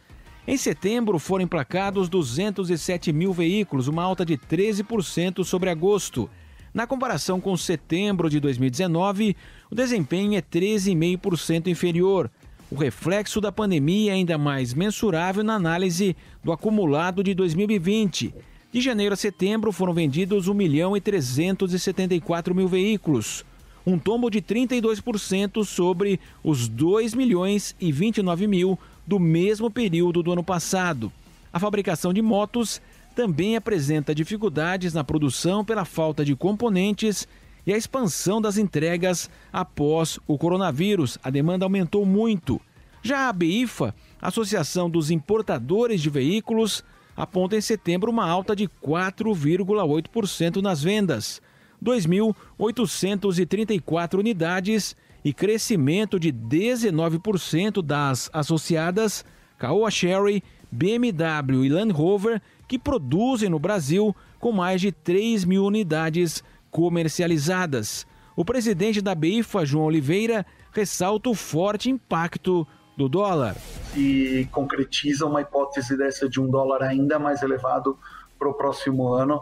Em 0.49 0.57
setembro 0.57 1.18
foram 1.18 1.44
emplacados 1.44 2.09
207 2.09 3.12
mil 3.12 3.34
veículos, 3.34 3.86
uma 3.86 4.03
alta 4.03 4.24
de 4.24 4.38
13% 4.38 5.44
sobre 5.44 5.68
agosto. 5.68 6.30
Na 6.72 6.86
comparação 6.86 7.38
com 7.38 7.55
setembro 7.55 8.30
de 8.30 8.40
2019, 8.40 9.36
o 9.70 9.74
desempenho 9.74 10.38
é 10.38 10.40
13,5% 10.40 11.66
inferior. 11.66 12.30
O 12.70 12.76
reflexo 12.76 13.42
da 13.42 13.53
pandemia 13.53 14.12
é 14.12 14.14
ainda 14.14 14.38
mais 14.38 14.72
mensurável 14.72 15.44
na 15.44 15.55
análise 15.55 16.16
do 16.42 16.51
acumulado 16.51 17.22
de 17.22 17.34
2020. 17.34 18.32
De 18.72 18.80
janeiro 18.80 19.12
a 19.12 19.18
setembro 19.18 19.70
foram 19.70 19.92
vendidos 19.92 20.49
1 20.49 20.55
milhão 20.55 20.96
e 20.96 21.01
374 21.03 22.55
mil 22.55 22.68
veículos, 22.68 23.44
um 23.86 23.99
tombo 23.99 24.30
de 24.30 24.40
32% 24.40 25.62
sobre 25.62 26.18
os 26.42 26.68
2 26.68 27.12
milhões 27.12 27.76
e 27.78 27.92
29 27.92 28.46
mil 28.46 28.78
do 29.09 29.18
mesmo 29.18 29.68
período 29.70 30.22
do 30.22 30.32
ano 30.32 30.44
passado. 30.44 31.11
A 31.50 31.59
fabricação 31.59 32.12
de 32.12 32.20
motos 32.20 32.78
também 33.16 33.56
apresenta 33.56 34.14
dificuldades 34.14 34.92
na 34.92 35.02
produção 35.02 35.64
pela 35.64 35.86
falta 35.86 36.22
de 36.22 36.36
componentes 36.36 37.26
e 37.66 37.72
a 37.72 37.76
expansão 37.76 38.38
das 38.38 38.59
entregas 38.59 39.30
após 39.50 40.20
o 40.26 40.36
coronavírus. 40.36 41.16
A 41.22 41.30
demanda 41.30 41.64
aumentou 41.64 42.04
muito. 42.04 42.61
Já 43.02 43.30
a 43.30 43.32
BIFA, 43.32 43.94
Associação 44.20 44.90
dos 44.90 45.11
Importadores 45.11 46.02
de 46.02 46.11
Veículos, 46.11 46.84
aponta 47.16 47.56
em 47.56 47.62
setembro 47.62 48.11
uma 48.11 48.28
alta 48.28 48.54
de 48.54 48.68
4,8% 48.68 50.61
nas 50.61 50.82
vendas, 50.82 51.40
2.834 51.82 54.18
unidades 54.18 54.94
e 55.25 55.33
crescimento 55.33 56.19
de 56.19 56.33
19% 56.33 57.83
das 57.83 58.31
associadas 58.33 59.25
Caoa 59.59 59.91
Sherry, 59.91 60.43
BMW 60.71 61.64
e 61.64 61.69
Land 61.69 61.93
Rover, 61.93 62.41
que 62.69 62.79
produzem 62.79 63.49
no 63.49 63.59
Brasil 63.59 64.14
com 64.39 64.53
mais 64.53 64.81
de 64.81 64.93
3 64.93 65.45
mil 65.45 65.64
unidades 65.64 66.45
comercializadas. 66.71 68.07
O 68.37 68.45
presidente 68.45 69.03
da 69.03 69.14
BIFA, 69.14 69.66
João 69.66 69.87
Oliveira, 69.87 70.47
ressalta 70.73 71.29
o 71.29 71.35
forte 71.35 71.91
impacto 71.91 72.66
do 72.97 73.09
dólar. 73.09 73.57
E 73.97 74.47
concretiza 74.53 75.27
uma 75.27 75.41
hipótese 75.41 75.97
dessa 75.97 76.29
de 76.29 76.41
um 76.41 76.49
dólar 76.49 76.83
ainda 76.83 77.19
mais 77.19 77.43
elevado 77.43 77.99
para 78.39 78.49
o 78.49 78.55
próximo 78.55 79.09
ano, 79.12 79.41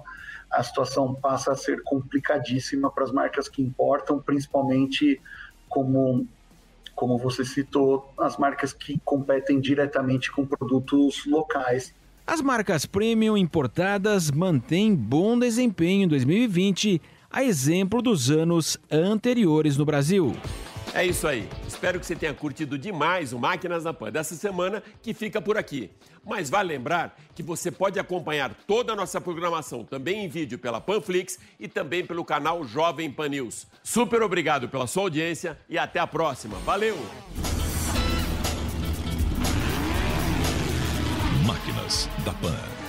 a 0.50 0.62
situação 0.62 1.14
passa 1.14 1.52
a 1.52 1.56
ser 1.56 1.82
complicadíssima 1.82 2.90
para 2.90 3.04
as 3.04 3.12
marcas 3.12 3.48
que 3.48 3.60
importam, 3.60 4.18
principalmente 4.18 5.20
como 5.76 6.26
como 6.94 7.18
você 7.18 7.44
citou, 7.44 8.10
as 8.18 8.38
marcas 8.38 8.72
que 8.72 8.98
competem 9.04 9.60
diretamente 9.60 10.32
com 10.32 10.46
produtos 10.46 11.26
locais. 11.26 11.94
As 12.26 12.40
marcas 12.40 12.86
premium 12.86 13.36
importadas 13.36 14.30
mantêm 14.30 14.94
bom 14.94 15.38
desempenho 15.38 16.04
em 16.04 16.08
2020, 16.08 17.02
a 17.30 17.44
exemplo 17.44 18.00
dos 18.00 18.30
anos 18.30 18.78
anteriores 18.90 19.76
no 19.76 19.84
Brasil. 19.84 20.34
É 20.96 21.04
isso 21.04 21.28
aí. 21.28 21.46
Espero 21.68 22.00
que 22.00 22.06
você 22.06 22.16
tenha 22.16 22.32
curtido 22.32 22.78
demais 22.78 23.34
o 23.34 23.38
Máquinas 23.38 23.84
na 23.84 23.92
Pan 23.92 24.10
dessa 24.10 24.34
semana, 24.34 24.82
que 25.02 25.12
fica 25.12 25.42
por 25.42 25.58
aqui. 25.58 25.90
Mas 26.24 26.48
vale 26.48 26.70
lembrar 26.70 27.14
que 27.34 27.42
você 27.42 27.70
pode 27.70 28.00
acompanhar 28.00 28.54
toda 28.66 28.94
a 28.94 28.96
nossa 28.96 29.20
programação 29.20 29.84
também 29.84 30.24
em 30.24 30.28
vídeo 30.28 30.58
pela 30.58 30.80
Panflix 30.80 31.38
e 31.60 31.68
também 31.68 32.06
pelo 32.06 32.24
canal 32.24 32.64
Jovem 32.64 33.10
Pan 33.10 33.28
News. 33.28 33.66
Super 33.82 34.22
obrigado 34.22 34.70
pela 34.70 34.86
sua 34.86 35.02
audiência 35.02 35.58
e 35.68 35.76
até 35.76 36.00
a 36.00 36.06
próxima. 36.06 36.56
Valeu! 36.60 36.96
Máquinas 41.44 42.08
da 42.24 42.32
Pan. 42.32 42.85